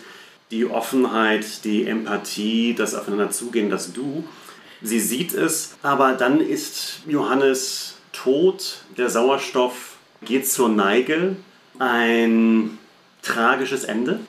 die 0.52 0.66
Offenheit, 0.66 1.64
die 1.64 1.88
Empathie, 1.88 2.76
das 2.78 2.94
Aufeinanderzugehen, 2.94 3.70
das 3.70 3.94
Du. 3.94 4.26
Sie 4.82 5.00
sieht 5.00 5.34
es, 5.34 5.78
aber 5.82 6.12
dann 6.12 6.42
ist 6.42 7.04
Johannes 7.08 7.96
tot, 8.12 8.80
der 8.98 9.10
Sauerstoff 9.10 9.96
geht 10.26 10.46
zur 10.46 10.68
Neige, 10.68 11.38
ein 11.80 12.78
tragisches 13.28 13.84
Ende? 13.84 14.20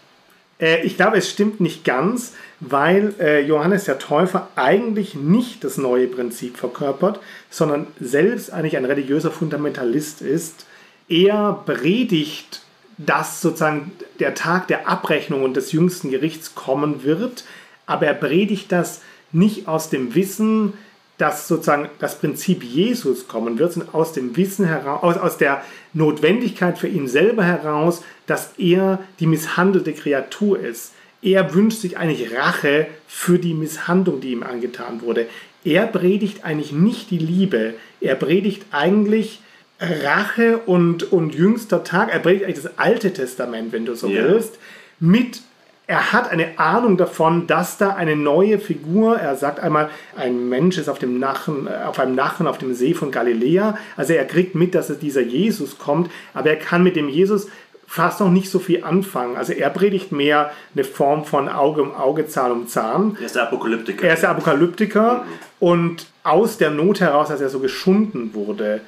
Äh, 0.61 0.83
ich 0.85 0.97
glaube, 0.97 1.17
es 1.17 1.31
stimmt 1.31 1.61
nicht 1.61 1.85
ganz, 1.85 2.35
weil 2.61 3.15
äh, 3.21 3.41
Johannes 3.41 3.85
der 3.85 3.99
Täufer 3.99 4.49
eigentlich 4.57 5.15
nicht 5.15 5.65
das 5.65 5.79
neue 5.79 6.07
Prinzip 6.07 6.57
verkörpert, 6.57 7.21
sondern 7.51 7.87
selbst 8.01 8.53
eigentlich 8.53 8.77
ein 8.77 8.85
religiöser 8.85 9.31
Fundamentalist 9.31 10.23
ist. 10.23 10.67
Er 11.09 11.63
predigt 11.65 12.63
dass 12.99 13.41
sozusagen 13.41 13.93
der 14.19 14.35
Tag 14.35 14.67
der 14.67 14.89
Abrechnung 14.89 15.45
und 15.45 15.57
des 15.57 15.73
jüngsten 15.73 16.11
Gerichts 16.11 16.55
kommen 16.57 17.05
wird, 17.05 17.45
aber 17.87 18.07
er 18.07 18.15
predigt 18.15 18.73
das 18.73 19.03
nicht 19.31 19.69
aus 19.69 19.89
dem 19.89 20.15
Wissen, 20.15 20.75
dass 21.19 21.49
sozusagen 21.49 21.89
das 21.99 22.19
Prinzip 22.19 22.63
Jesus 22.63 23.27
kommen 23.27 23.59
wird, 23.59 23.73
sondern 23.73 23.95
aus 23.95 24.13
dem 24.13 24.37
Wissen 24.37 24.65
heraus, 24.67 25.03
aus, 25.03 25.17
aus 25.17 25.37
der 25.37 25.63
Notwendigkeit 25.93 26.79
für 26.79 26.89
ihn 26.89 27.09
selber 27.09 27.45
heraus, 27.45 28.03
dass 28.27 28.53
er 28.57 29.01
die 29.19 29.27
misshandelte 29.27 29.93
Kreatur 29.93 30.61
ist. 30.61 30.93
Er 31.21 31.53
wünscht 31.55 31.81
sich 31.81 31.99
eigentlich 31.99 32.33
Rache 32.35 32.87
für 33.09 33.41
die 33.41 33.55
Misshandlung, 33.55 34.21
die 34.21 34.31
ihm 34.31 34.45
angetan 34.45 35.03
wurde. 35.03 35.27
Er 35.65 35.89
predigt 35.89 36.45
eigentlich 36.45 36.71
nicht 36.71 37.11
die 37.11 37.19
Liebe, 37.19 37.75
er 38.01 38.15
predigt 38.15 38.67
eigentlich 38.71 39.41
Rache 39.81 40.59
und, 40.59 41.13
und 41.13 41.35
jüngster 41.35 41.83
Tag, 41.83 42.13
er 42.13 42.21
predigt 42.21 42.45
eigentlich 42.45 42.63
das 42.63 42.79
Alte 42.79 43.13
Testament, 43.13 43.73
wenn 43.73 43.85
du 43.85 43.95
so 43.95 44.09
yeah. 44.09 44.29
willst, 44.29 44.59
mit 45.01 45.43
er 45.89 46.13
hat 46.13 46.31
eine 46.31 46.59
Ahnung 46.59 46.99
davon, 46.99 47.47
dass 47.47 47.79
da 47.79 47.95
eine 47.95 48.15
neue 48.15 48.59
Figur, 48.59 49.17
er 49.17 49.37
sagt 49.37 49.59
einmal, 49.59 49.89
ein 50.17 50.51
Mensch 50.51 50.77
ist 50.77 50.91
auf, 50.91 50.99
dem 50.99 51.19
Nachen, 51.19 51.67
auf 51.67 51.99
einem 51.99 52.15
Nachen 52.15 52.47
auf 52.47 52.59
dem 52.59 52.75
See 52.75 52.93
von 52.93 53.11
Galiläa. 53.11 53.79
Also 53.97 54.13
er 54.13 54.27
kriegt 54.27 54.55
mit, 54.55 54.75
dass 54.75 54.91
es 54.91 54.99
dieser 54.99 55.23
Jesus 55.23 55.79
kommt, 55.79 56.11
aber 56.35 56.51
er 56.51 56.57
kann 56.57 56.83
mit 56.83 56.95
dem 56.95 57.09
Jesus 57.09 57.49
fast 57.87 58.21
noch 58.21 58.29
nicht 58.29 58.51
so 58.51 58.59
viel 58.59 58.85
anfangen. 58.85 59.39
Also 59.39 59.55
er 59.55 59.71
predigt 59.71 60.13
mehr 60.13 60.51
eine 60.75 60.85
Form 60.85 61.25
von 61.25 61.49
Auge 61.49 61.81
um 61.81 61.95
Auge, 61.95 62.27
Zahn 62.29 62.53
um 62.53 62.69
Zahn. 62.69 63.17
Er 63.19 63.25
ist 63.25 63.35
der 63.35 63.45
Apokalyptiker. 63.45 64.07
Er 64.07 64.13
ist 64.13 64.23
der 64.23 64.31
Apokalyptiker 64.31 65.25
mhm. 65.25 65.29
und 65.59 66.07
aus 66.23 66.59
der 66.59 66.69
Not 66.69 67.01
heraus, 67.01 67.29
dass 67.29 67.41
er 67.41 67.49
so 67.49 67.61
geschunden 67.61 68.35
wurde, 68.35 68.83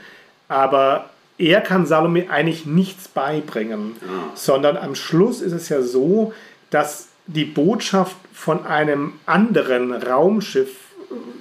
aber 0.48 1.06
er 1.38 1.62
kann 1.62 1.86
Salome 1.86 2.28
eigentlich 2.28 2.66
nichts 2.66 3.08
beibringen, 3.08 3.96
ja. 4.02 4.08
sondern 4.34 4.76
am 4.76 4.94
Schluss 4.94 5.40
ist 5.40 5.52
es 5.52 5.70
ja 5.70 5.80
so, 5.80 6.34
dass 6.70 7.08
die 7.26 7.44
Botschaft 7.44 8.16
von 8.32 8.66
einem 8.66 9.14
anderen 9.26 9.92
Raumschiff, 9.92 10.70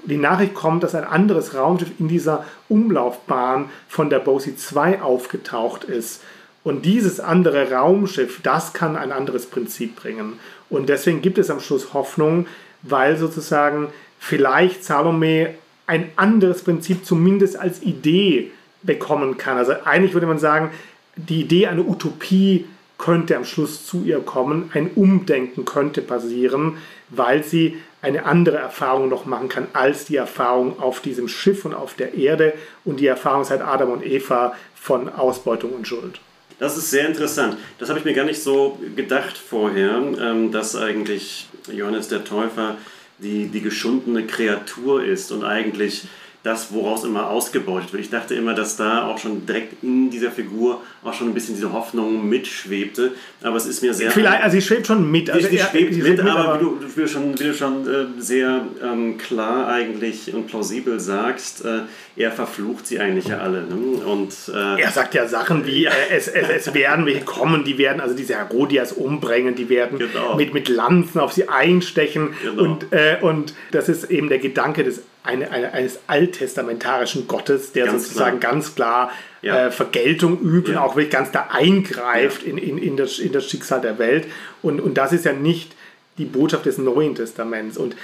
die 0.05 0.17
Nachricht 0.17 0.53
kommt, 0.53 0.83
dass 0.83 0.95
ein 0.95 1.03
anderes 1.03 1.55
Raumschiff 1.55 1.91
in 1.99 2.07
dieser 2.07 2.45
Umlaufbahn 2.67 3.69
von 3.87 4.09
der 4.09 4.19
Bosie 4.19 4.55
2 4.55 5.01
aufgetaucht 5.01 5.83
ist. 5.83 6.21
Und 6.63 6.85
dieses 6.85 7.19
andere 7.19 7.71
Raumschiff, 7.71 8.41
das 8.41 8.73
kann 8.73 8.95
ein 8.95 9.11
anderes 9.11 9.45
Prinzip 9.45 9.95
bringen. 9.95 10.33
Und 10.69 10.89
deswegen 10.89 11.21
gibt 11.21 11.37
es 11.37 11.49
am 11.49 11.59
Schluss 11.59 11.93
Hoffnung, 11.93 12.47
weil 12.81 13.17
sozusagen 13.17 13.87
vielleicht 14.19 14.83
Salome 14.83 15.55
ein 15.87 16.11
anderes 16.15 16.63
Prinzip 16.63 17.05
zumindest 17.05 17.57
als 17.57 17.81
Idee 17.81 18.51
bekommen 18.83 19.37
kann. 19.37 19.57
Also 19.57 19.73
eigentlich 19.85 20.13
würde 20.13 20.27
man 20.27 20.39
sagen, 20.39 20.71
die 21.15 21.41
Idee 21.41 21.67
einer 21.67 21.87
Utopie 21.87 22.65
könnte 22.99 23.35
am 23.35 23.45
Schluss 23.45 23.87
zu 23.87 24.03
ihr 24.03 24.19
kommen, 24.19 24.69
ein 24.75 24.91
Umdenken 24.93 25.65
könnte 25.65 26.03
passieren, 26.03 26.77
weil 27.09 27.43
sie 27.43 27.79
eine 28.01 28.25
andere 28.25 28.57
Erfahrung 28.57 29.09
noch 29.09 29.25
machen 29.25 29.49
kann 29.49 29.67
als 29.73 30.05
die 30.05 30.17
Erfahrung 30.17 30.79
auf 30.79 31.01
diesem 31.01 31.27
Schiff 31.27 31.65
und 31.65 31.73
auf 31.73 31.95
der 31.95 32.13
Erde 32.13 32.53
und 32.85 32.99
die 32.99 33.07
Erfahrung 33.07 33.43
seit 33.43 33.61
Adam 33.61 33.91
und 33.91 34.05
Eva 34.05 34.53
von 34.75 35.09
Ausbeutung 35.09 35.71
und 35.71 35.87
Schuld. 35.87 36.19
Das 36.59 36.77
ist 36.77 36.91
sehr 36.91 37.07
interessant. 37.07 37.57
Das 37.79 37.89
habe 37.89 37.99
ich 37.99 38.05
mir 38.05 38.13
gar 38.13 38.25
nicht 38.25 38.43
so 38.43 38.77
gedacht 38.95 39.37
vorher, 39.37 40.01
ähm, 40.19 40.51
dass 40.51 40.75
eigentlich 40.75 41.47
Johannes 41.71 42.09
der 42.09 42.25
Täufer 42.25 42.75
die, 43.17 43.47
die 43.47 43.61
geschundene 43.61 44.25
Kreatur 44.25 45.03
ist 45.03 45.31
und 45.31 45.43
eigentlich 45.43 46.03
das, 46.43 46.73
woraus 46.73 47.03
immer 47.03 47.29
ausgebeutet 47.29 47.91
wird. 47.91 48.03
Ich 48.03 48.09
dachte 48.09 48.33
immer, 48.33 48.53
dass 48.53 48.77
da 48.77 49.05
auch 49.07 49.17
schon 49.17 49.45
direkt 49.45 49.83
in 49.83 50.09
dieser 50.09 50.31
Figur 50.31 50.81
auch 51.03 51.13
schon 51.13 51.27
ein 51.27 51.33
bisschen 51.33 51.55
diese 51.55 51.73
Hoffnung 51.73 52.29
mitschwebte. 52.29 53.11
Aber 53.41 53.57
es 53.57 53.65
ist 53.65 53.81
mir 53.81 53.93
sehr. 53.93 54.09
Vielleicht, 54.11 54.43
also 54.43 54.55
sie 54.55 54.61
schwebt 54.61 54.87
schon 54.87 55.11
mit. 55.11 55.29
Also 55.29 55.47
sie, 55.49 55.57
sie 55.57 55.63
schwebt 55.63 55.91
mit, 55.97 56.03
mit, 56.03 56.19
aber, 56.21 56.35
aber 56.37 56.59
wie, 56.59 56.63
du, 56.63 56.79
wie 56.95 57.01
du 57.01 57.07
schon, 57.07 57.39
wie 57.39 57.43
du 57.43 57.53
schon 57.53 57.87
äh, 57.87 58.21
sehr 58.21 58.65
ähm, 58.81 59.17
klar 59.17 59.67
eigentlich 59.67 60.33
und 60.33 60.47
plausibel 60.47 60.99
sagst, 61.01 61.65
äh, 61.65 61.81
er 62.15 62.31
verflucht 62.31 62.87
sie 62.87 62.99
eigentlich 62.99 63.27
ja 63.27 63.39
alle. 63.39 63.63
Ne? 63.63 63.75
Und, 64.05 64.33
äh, 64.53 64.81
er 64.81 64.91
sagt 64.91 65.15
ja 65.15 65.27
Sachen 65.27 65.65
wie, 65.67 65.85
äh, 65.85 65.91
es, 66.09 66.29
es, 66.29 66.47
es, 66.49 66.73
werden 66.73 67.05
welche 67.05 67.25
kommen, 67.25 67.65
die 67.65 67.77
werden, 67.77 67.99
also 67.99 68.15
diese 68.15 68.35
Herodias 68.35 68.93
umbringen, 68.93 69.55
die 69.55 69.67
werden 69.67 69.99
genau. 69.99 70.35
mit, 70.35 70.53
mit 70.53 70.69
Lanzen 70.69 71.19
auf 71.19 71.33
sie 71.33 71.49
einstechen. 71.49 72.29
Genau. 72.41 72.63
Und, 72.63 72.93
äh, 72.93 73.17
und 73.21 73.53
das 73.71 73.89
ist 73.89 74.09
eben 74.09 74.29
der 74.29 74.39
Gedanke 74.39 74.85
des 74.85 75.01
eine, 75.23 75.51
eine, 75.51 75.73
eines 75.73 75.99
alttestamentarischen 76.07 77.27
Gottes, 77.27 77.71
der 77.73 77.87
ganz 77.87 78.03
sozusagen 78.03 78.39
klar. 78.39 78.53
ganz 78.53 78.75
klar 78.75 79.11
ja. 79.41 79.67
äh, 79.67 79.71
Vergeltung 79.71 80.39
übt 80.39 80.71
ja. 80.71 80.77
und 80.77 80.83
auch 80.83 80.95
wirklich 80.95 81.11
ganz 81.13 81.31
da 81.31 81.47
eingreift 81.51 82.43
ja. 82.43 82.49
in, 82.49 82.57
in, 82.57 82.77
in, 82.77 82.97
das, 82.97 83.19
in 83.19 83.31
das 83.31 83.49
Schicksal 83.49 83.81
der 83.81 83.99
Welt. 83.99 84.27
Und, 84.61 84.79
und 84.79 84.95
das 84.97 85.13
ist 85.13 85.25
ja 85.25 85.33
nicht 85.33 85.75
die 86.17 86.25
Botschaft 86.25 86.65
des 86.65 86.77
Neuen 86.77 87.15
Testaments. 87.15 87.77
Und 87.77 87.95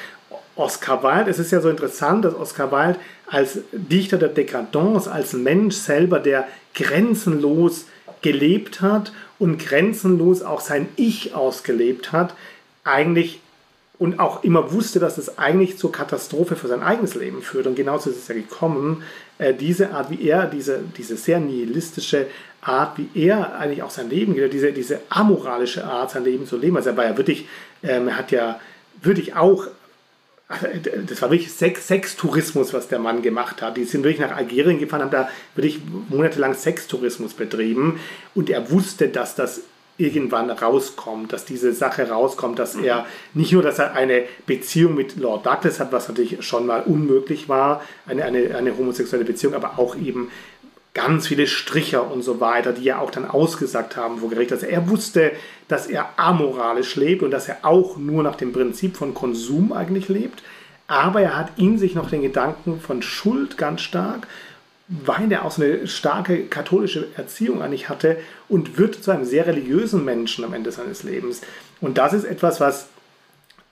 Oscar 0.56 1.04
Wilde, 1.04 1.30
es 1.30 1.40
ist 1.40 1.52
ja 1.52 1.62
so 1.62 1.70
interessant, 1.70 2.26
dass 2.26 2.34
Oscar 2.34 2.72
Wilde 2.72 3.00
als 3.28 3.60
Dichter 3.72 4.18
der 4.18 4.30
Dekadence, 4.30 5.08
als 5.08 5.34
Mensch 5.34 5.76
selber, 5.76 6.20
der 6.20 6.48
grenzenlos 6.74 7.86
gelebt 8.22 8.82
hat 8.82 9.12
und 9.38 9.60
grenzenlos 9.60 10.42
auch 10.42 10.62
sein 10.62 10.88
Ich 10.96 11.34
ausgelebt 11.34 12.12
hat, 12.12 12.36
eigentlich 12.84 13.40
und 13.98 14.20
auch 14.20 14.44
immer 14.44 14.72
wusste, 14.74 15.00
dass 15.00 15.18
es 15.18 15.38
eigentlich 15.38 15.78
zur 15.78 15.92
Katastrophe 15.92 16.56
für 16.56 16.68
sein 16.68 16.84
eigenes 16.84 17.16
Leben 17.16 17.42
führt. 17.42 17.68
Und 17.68 17.76
genauso 17.76 18.10
ist 18.10 18.18
es 18.18 18.28
ja 18.28 18.36
gekommen. 18.36 19.04
Äh, 19.38 19.54
diese 19.54 19.92
Art, 19.92 20.10
wie 20.10 20.28
er, 20.28 20.48
diese, 20.48 20.80
diese 20.98 21.16
sehr 21.16 21.40
nihilistische 21.40 22.28
Art, 22.62 22.98
wie 22.98 23.10
er 23.14 23.58
eigentlich 23.58 23.84
auch 23.84 23.92
sein 23.92 24.10
Leben, 24.10 24.36
diese, 24.50 24.74
diese 24.74 25.00
amoralische 25.10 25.86
Art, 25.86 26.12
sein 26.12 26.24
Leben 26.24 26.46
zu 26.46 26.58
leben. 26.58 26.76
Also 26.78 26.90
er 26.90 26.98
war 26.98 27.06
ja 27.06 27.18
wirklich, 27.18 27.48
ähm, 27.84 28.08
er 28.08 28.18
hat 28.18 28.32
ja 28.32 28.60
wirklich 29.02 29.36
auch 29.36 29.68
das 31.08 31.22
war 31.24 31.32
wirklich 31.32 31.52
Sex, 31.52 31.88
Sextourismus, 31.88 32.72
was 32.72 32.88
der 32.88 33.00
Mann 33.00 33.24
gemacht 33.24 33.64
hat. 33.64 33.78
Die 33.78 33.84
sind 33.84 34.04
wirklich 34.04 34.20
nach 34.20 34.36
Algerien 34.36 34.78
gefahren, 34.78 35.02
haben 35.02 35.12
da 35.12 35.28
wirklich 35.56 35.80
monatelang 36.10 36.54
Sextourismus 36.54 37.34
betrieben 37.34 38.00
und 38.36 38.52
er 38.52 38.70
wusste, 38.70 39.08
dass 39.08 39.34
das 39.34 39.62
irgendwann 39.98 40.50
rauskommt, 40.50 41.32
dass 41.32 41.46
diese 41.46 41.74
Sache 41.74 42.10
rauskommt, 42.10 42.60
dass 42.60 42.76
er 42.76 43.06
nicht 43.34 43.54
nur, 43.54 43.64
dass 43.64 43.80
er 43.80 43.94
eine 43.94 44.24
Beziehung 44.46 44.96
mit 44.96 45.16
Lord 45.16 45.46
Douglas 45.46 45.80
hat, 45.80 45.92
was 45.92 46.10
natürlich 46.10 46.46
schon 46.46 46.66
mal 46.66 46.84
unmöglich 46.84 47.48
war, 47.48 47.82
eine, 48.06 48.26
eine, 48.26 48.56
eine 48.56 48.78
homosexuelle 48.78 49.24
Beziehung, 49.24 49.54
aber 49.54 49.80
auch 49.80 49.96
eben 49.96 50.30
ganz 50.94 51.28
viele 51.28 51.46
Stricher 51.46 52.10
und 52.10 52.24
so 52.24 52.40
weiter, 52.40 52.72
die 52.72 52.84
ja 52.84 53.00
auch 53.00 53.12
dann 53.12 53.30
ausgesagt 53.30 53.98
haben 53.98 54.20
vor 54.20 54.30
Gericht. 54.30 54.52
Also 54.52 54.66
er 54.66 54.90
wusste, 54.90 55.34
dass 55.68 55.88
er 55.88 56.10
amoralisch 56.18 56.96
lebt 56.96 57.22
und 57.22 57.32
dass 57.32 57.48
er 57.50 57.58
auch 57.64 57.98
nur 57.98 58.24
nach 58.24 58.36
dem 58.36 58.54
Prinzip 58.54 58.96
von 58.98 59.14
Konsum 59.14 59.74
eigentlich 59.74 60.08
lebt. 60.08 60.42
Aber 60.88 61.22
er 61.22 61.38
hat 61.38 61.52
in 61.58 61.78
sich 61.78 61.96
noch 61.96 62.10
den 62.10 62.22
Gedanken 62.22 62.80
von 62.80 63.02
Schuld 63.02 63.58
ganz 63.58 63.82
stark, 63.82 64.28
weil 64.88 65.32
er 65.32 65.46
auch 65.46 65.52
so 65.52 65.64
eine 65.64 65.88
starke 65.88 66.46
katholische 66.46 67.08
Erziehung 67.16 67.62
eigentlich 67.62 67.90
hatte 67.90 68.18
und 68.48 68.78
wird 68.78 68.96
zu 68.96 69.12
einem 69.12 69.26
sehr 69.26 69.48
religiösen 69.48 70.06
Menschen 70.06 70.46
am 70.46 70.54
Ende 70.54 70.72
seines 70.72 71.04
Lebens. 71.04 71.42
Und 71.82 71.98
das 71.98 72.14
ist 72.14 72.24
etwas, 72.24 72.60
was 72.60 72.88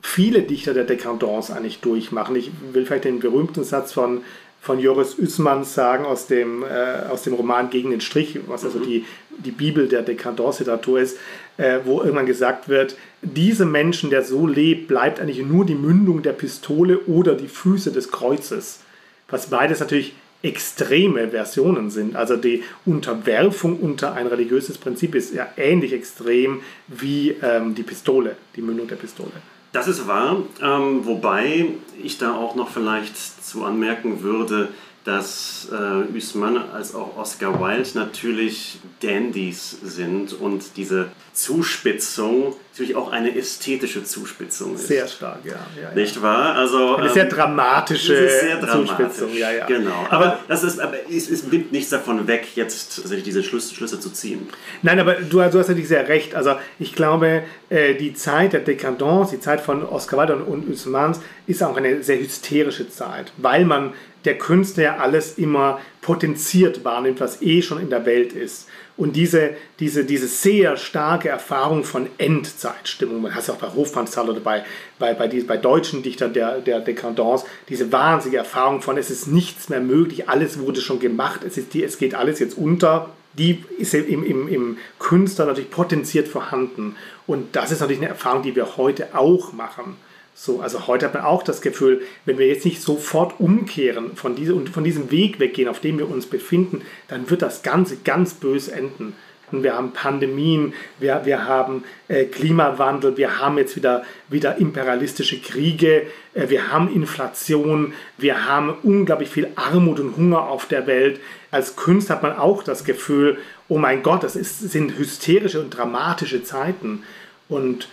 viele 0.01 0.41
Dichter 0.41 0.73
der 0.73 0.85
Dekadence 0.85 1.51
eigentlich 1.51 1.79
durchmachen. 1.79 2.35
Ich 2.35 2.51
will 2.71 2.85
vielleicht 2.85 3.05
den 3.05 3.19
berühmten 3.19 3.63
Satz 3.63 3.93
von 3.93 4.21
von 4.63 4.79
Joris 4.79 5.19
Üßmanns 5.19 5.73
sagen 5.73 6.05
aus 6.05 6.27
dem, 6.27 6.63
äh, 6.63 7.09
aus 7.11 7.23
dem 7.23 7.33
Roman 7.33 7.69
Gegen 7.69 7.91
den 7.91 7.99
Strich, 7.99 8.39
was 8.47 8.63
also 8.63 8.79
mhm. 8.79 8.83
die, 8.83 9.05
die 9.39 9.51
Bibel 9.51 9.89
der 9.89 10.03
Dekadence-Literatur 10.03 11.01
ist, 11.01 11.17
äh, 11.57 11.79
wo 11.83 11.99
irgendwann 11.99 12.25
gesagt 12.25 12.69
wird, 12.69 12.95
diese 13.21 13.65
Menschen, 13.65 14.09
der 14.09 14.23
so 14.23 14.47
lebt, 14.47 14.87
bleibt 14.87 15.19
eigentlich 15.19 15.45
nur 15.45 15.65
die 15.65 15.75
Mündung 15.75 16.21
der 16.21 16.31
Pistole 16.31 16.99
oder 17.07 17.35
die 17.35 17.49
Füße 17.49 17.91
des 17.91 18.09
Kreuzes. 18.09 18.79
Was 19.27 19.47
beides 19.47 19.81
natürlich 19.81 20.15
extreme 20.43 21.29
Versionen 21.29 21.89
sind. 21.89 22.15
Also 22.15 22.35
die 22.35 22.63
Unterwerfung 22.85 23.79
unter 23.79 24.13
ein 24.13 24.27
religiöses 24.27 24.77
Prinzip 24.77 25.15
ist 25.15 25.33
ja 25.33 25.47
ähnlich 25.57 25.93
extrem 25.93 26.61
wie 26.87 27.35
ähm, 27.41 27.73
die 27.73 27.83
Pistole, 27.83 28.35
die 28.55 28.61
Mündung 28.61 28.87
der 28.87 28.97
Pistole. 28.97 29.31
Das 29.71 29.87
ist 29.87 30.07
wahr, 30.07 30.43
ähm, 30.61 31.05
wobei 31.05 31.65
ich 32.01 32.19
da 32.19 32.35
auch 32.35 32.55
noch 32.55 32.69
vielleicht 32.69 33.43
zu 33.43 33.63
anmerken 33.63 34.21
würde, 34.21 34.69
dass 35.03 35.67
äh, 35.71 36.15
Usman 36.15 36.57
als 36.57 36.93
auch 36.93 37.17
Oscar 37.17 37.59
Wilde 37.59 37.89
natürlich 37.95 38.79
Dandys 39.01 39.71
sind 39.81 40.33
und 40.33 40.77
diese 40.77 41.07
Zuspitzung 41.33 42.55
natürlich 42.73 42.95
auch 42.95 43.11
eine 43.11 43.35
ästhetische 43.37 44.03
Zuspitzung 44.03 44.73
ist. 44.73 44.87
Sehr 44.87 45.07
stark, 45.07 45.45
ja. 45.45 45.51
ja, 45.51 45.89
ja. 45.89 45.91
Nicht 45.93 46.19
wahr? 46.23 46.55
Also, 46.55 46.95
eine 46.95 47.05
ähm, 47.05 47.13
sehr 47.13 47.25
dramatische 47.25 48.27
sehr 48.27 48.67
Zuspitzung, 48.67 49.31
ja, 49.31 49.51
ja. 49.51 49.67
Genau. 49.67 50.07
Aber, 50.09 50.25
aber 50.25 50.39
das 50.47 50.63
ist, 50.63 50.79
aber 50.79 50.95
es, 51.07 51.29
es 51.29 51.43
nimmt 51.43 51.71
nichts 51.71 51.91
davon 51.91 52.27
weg, 52.27 52.47
jetzt 52.55 53.03
diese 53.23 53.43
Schlüsse, 53.43 53.75
Schlüsse 53.75 53.99
zu 53.99 54.09
ziehen. 54.09 54.49
Nein, 54.81 54.99
aber 54.99 55.13
du, 55.13 55.37
du 55.37 55.41
hast 55.41 55.67
natürlich 55.67 55.87
sehr 55.87 56.07
recht. 56.07 56.33
Also 56.33 56.55
ich 56.79 56.95
glaube, 56.95 57.43
äh, 57.69 57.93
die 57.93 58.15
Zeit 58.15 58.53
der 58.53 58.61
Dekadence, 58.61 59.29
die 59.29 59.39
Zeit 59.39 59.61
von 59.61 59.85
Oscar 59.85 60.17
Wilde 60.17 60.37
und, 60.37 60.47
und 60.47 60.69
Usmans 60.73 61.21
ist 61.45 61.61
auch 61.61 61.77
eine 61.77 62.01
sehr 62.01 62.17
hysterische 62.17 62.89
Zeit, 62.89 63.33
weil 63.37 63.65
man 63.65 63.93
der 64.25 64.39
Künstler 64.39 64.83
ja 64.83 64.97
alles 64.97 65.37
immer 65.37 65.79
potenziert 66.01 66.83
wahrnimmt, 66.83 67.19
was 67.19 67.41
eh 67.43 67.61
schon 67.61 67.79
in 67.79 67.91
der 67.91 68.05
Welt 68.07 68.33
ist. 68.33 68.67
Und 68.95 69.15
diese, 69.15 69.51
diese, 69.79 70.05
diese 70.05 70.27
sehr 70.27 70.77
starke 70.77 71.29
Erfahrung 71.29 71.83
von 71.83 72.07
Endzeitstimmung, 72.19 73.23
man 73.23 73.33
hat 73.33 73.41
es 73.41 73.49
auch 73.49 73.55
bei 73.55 73.73
Hofmannsthal 73.73 74.29
oder 74.29 74.39
bei, 74.39 74.63
bei, 74.99 75.15
bei, 75.15 75.27
die, 75.27 75.41
bei 75.41 75.57
deutschen 75.57 76.03
Dichtern 76.03 76.33
der, 76.33 76.59
der 76.59 76.79
Dekadence, 76.79 77.43
diese 77.69 77.91
wahnsinnige 77.91 78.37
Erfahrung 78.37 78.81
von, 78.81 78.97
es 78.97 79.09
ist 79.09 79.27
nichts 79.27 79.69
mehr 79.69 79.81
möglich, 79.81 80.29
alles 80.29 80.59
wurde 80.59 80.79
schon 80.79 80.99
gemacht, 80.99 81.41
es, 81.43 81.57
ist 81.57 81.75
es 81.75 81.97
geht 81.97 82.13
alles 82.13 82.37
jetzt 82.37 82.55
unter, 82.55 83.09
die 83.33 83.65
ist 83.79 83.95
im, 83.95 84.23
im, 84.23 84.47
im 84.47 84.77
Künstler 84.99 85.47
natürlich 85.47 85.71
potenziert 85.71 86.27
vorhanden. 86.27 86.95
Und 87.25 87.55
das 87.55 87.71
ist 87.71 87.79
natürlich 87.79 88.01
eine 88.01 88.09
Erfahrung, 88.09 88.43
die 88.43 88.55
wir 88.55 88.77
heute 88.77 89.15
auch 89.15 89.53
machen. 89.53 89.97
So, 90.35 90.61
also 90.61 90.87
heute 90.87 91.05
hat 91.05 91.13
man 91.13 91.23
auch 91.23 91.43
das 91.43 91.61
Gefühl, 91.61 92.01
wenn 92.25 92.37
wir 92.37 92.47
jetzt 92.47 92.65
nicht 92.65 92.81
sofort 92.81 93.39
umkehren 93.39 94.15
von, 94.15 94.35
diese, 94.35 94.55
und 94.55 94.69
von 94.69 94.83
diesem 94.83 95.11
Weg 95.11 95.39
weggehen, 95.39 95.69
auf 95.69 95.79
dem 95.79 95.99
wir 95.99 96.09
uns 96.09 96.25
befinden, 96.25 96.81
dann 97.07 97.29
wird 97.29 97.41
das 97.41 97.61
Ganze 97.61 97.97
ganz 97.97 98.33
böse 98.33 98.73
enden. 98.73 99.15
Und 99.51 99.61
wir 99.61 99.75
haben 99.75 99.93
Pandemien, 99.93 100.73
wir, 100.99 101.21
wir 101.25 101.45
haben 101.45 101.83
äh, 102.07 102.25
Klimawandel, 102.25 103.17
wir 103.17 103.39
haben 103.39 103.59
jetzt 103.59 103.75
wieder, 103.75 104.03
wieder 104.27 104.57
imperialistische 104.57 105.39
Kriege, 105.39 106.07
äh, 106.33 106.49
wir 106.49 106.71
haben 106.71 106.91
Inflation, 106.91 107.93
wir 108.17 108.47
haben 108.47 108.73
unglaublich 108.81 109.29
viel 109.29 109.49
Armut 109.55 109.99
und 109.99 110.17
Hunger 110.17 110.47
auf 110.49 110.65
der 110.65 110.87
Welt. 110.87 111.19
Als 111.51 111.75
Künstler 111.75 112.15
hat 112.15 112.23
man 112.23 112.35
auch 112.35 112.63
das 112.63 112.83
Gefühl, 112.83 113.37
oh 113.67 113.77
mein 113.77 114.01
Gott, 114.01 114.23
das 114.23 114.35
ist, 114.35 114.59
sind 114.59 114.97
hysterische 114.97 115.61
und 115.61 115.69
dramatische 115.69 116.43
Zeiten. 116.43 117.03
Und 117.47 117.87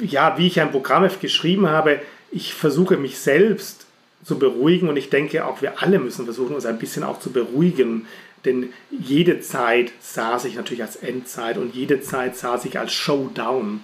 ja, 0.00 0.38
wie 0.38 0.46
ich 0.46 0.60
ein 0.60 0.70
Programm 0.70 1.08
geschrieben 1.20 1.68
habe, 1.68 2.00
ich 2.30 2.54
versuche 2.54 2.96
mich 2.96 3.18
selbst 3.18 3.86
zu 4.24 4.38
beruhigen 4.38 4.88
und 4.88 4.96
ich 4.96 5.10
denke 5.10 5.46
auch 5.46 5.62
wir 5.62 5.82
alle 5.82 5.98
müssen 5.98 6.24
versuchen, 6.24 6.54
uns 6.54 6.66
ein 6.66 6.78
bisschen 6.78 7.04
auch 7.04 7.20
zu 7.20 7.30
beruhigen, 7.32 8.06
denn 8.44 8.72
jede 8.90 9.40
Zeit 9.40 9.92
sah 10.00 10.38
sich 10.38 10.54
natürlich 10.56 10.82
als 10.82 10.96
Endzeit 10.96 11.58
und 11.58 11.74
jede 11.74 12.00
Zeit 12.00 12.36
sah 12.36 12.58
sich 12.58 12.78
als 12.78 12.92
Showdown. 12.92 13.80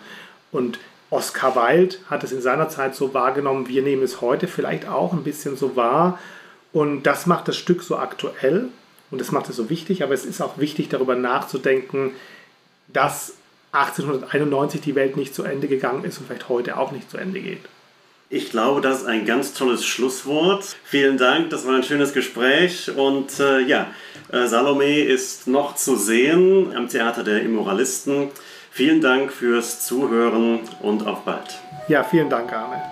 Und 0.50 0.78
Oscar 1.10 1.54
Wilde 1.54 1.96
hat 2.08 2.24
es 2.24 2.32
in 2.32 2.40
seiner 2.40 2.68
Zeit 2.68 2.94
so 2.94 3.12
wahrgenommen, 3.12 3.68
wir 3.68 3.82
nehmen 3.82 4.02
es 4.02 4.20
heute 4.20 4.48
vielleicht 4.48 4.88
auch 4.88 5.12
ein 5.12 5.24
bisschen 5.24 5.56
so 5.56 5.76
wahr. 5.76 6.18
Und 6.72 7.04
das 7.04 7.26
macht 7.26 7.48
das 7.48 7.56
Stück 7.56 7.82
so 7.82 7.96
aktuell 7.96 8.68
und 9.10 9.20
das 9.20 9.30
macht 9.30 9.48
es 9.48 9.56
so 9.56 9.70
wichtig, 9.70 10.02
aber 10.02 10.14
es 10.14 10.24
ist 10.24 10.40
auch 10.40 10.58
wichtig 10.58 10.88
darüber 10.88 11.14
nachzudenken, 11.14 12.12
dass 12.88 13.34
1891 13.72 14.80
die 14.80 14.94
Welt 14.94 15.16
nicht 15.16 15.34
zu 15.34 15.42
Ende 15.42 15.68
gegangen 15.68 16.04
ist 16.04 16.18
und 16.18 16.26
vielleicht 16.26 16.48
heute 16.48 16.78
auch 16.78 16.92
nicht 16.92 17.10
zu 17.10 17.18
Ende 17.18 17.40
geht. 17.40 17.60
Ich 18.28 18.50
glaube, 18.50 18.80
das 18.80 19.02
ist 19.02 19.06
ein 19.06 19.24
ganz 19.24 19.54
tolles 19.54 19.84
Schlusswort. 19.84 20.76
Vielen 20.82 21.16
Dank, 21.16 21.50
das 21.50 21.64
war 21.64 21.76
ein 21.76 21.84
schönes 21.84 22.12
Gespräch. 22.12 22.90
Und 22.96 23.38
äh, 23.38 23.60
ja, 23.60 23.86
äh, 24.32 24.46
Salome 24.48 25.00
ist 25.00 25.46
noch 25.46 25.76
zu 25.76 25.94
sehen 25.94 26.74
am 26.74 26.88
Theater 26.88 27.22
der 27.22 27.42
Immoralisten. 27.42 28.30
Vielen 28.72 29.00
Dank 29.00 29.32
fürs 29.32 29.86
Zuhören 29.86 30.60
und 30.82 31.06
auf 31.06 31.20
bald. 31.20 31.60
Ja, 31.88 32.02
vielen 32.02 32.28
Dank, 32.28 32.52
Arne. 32.52 32.82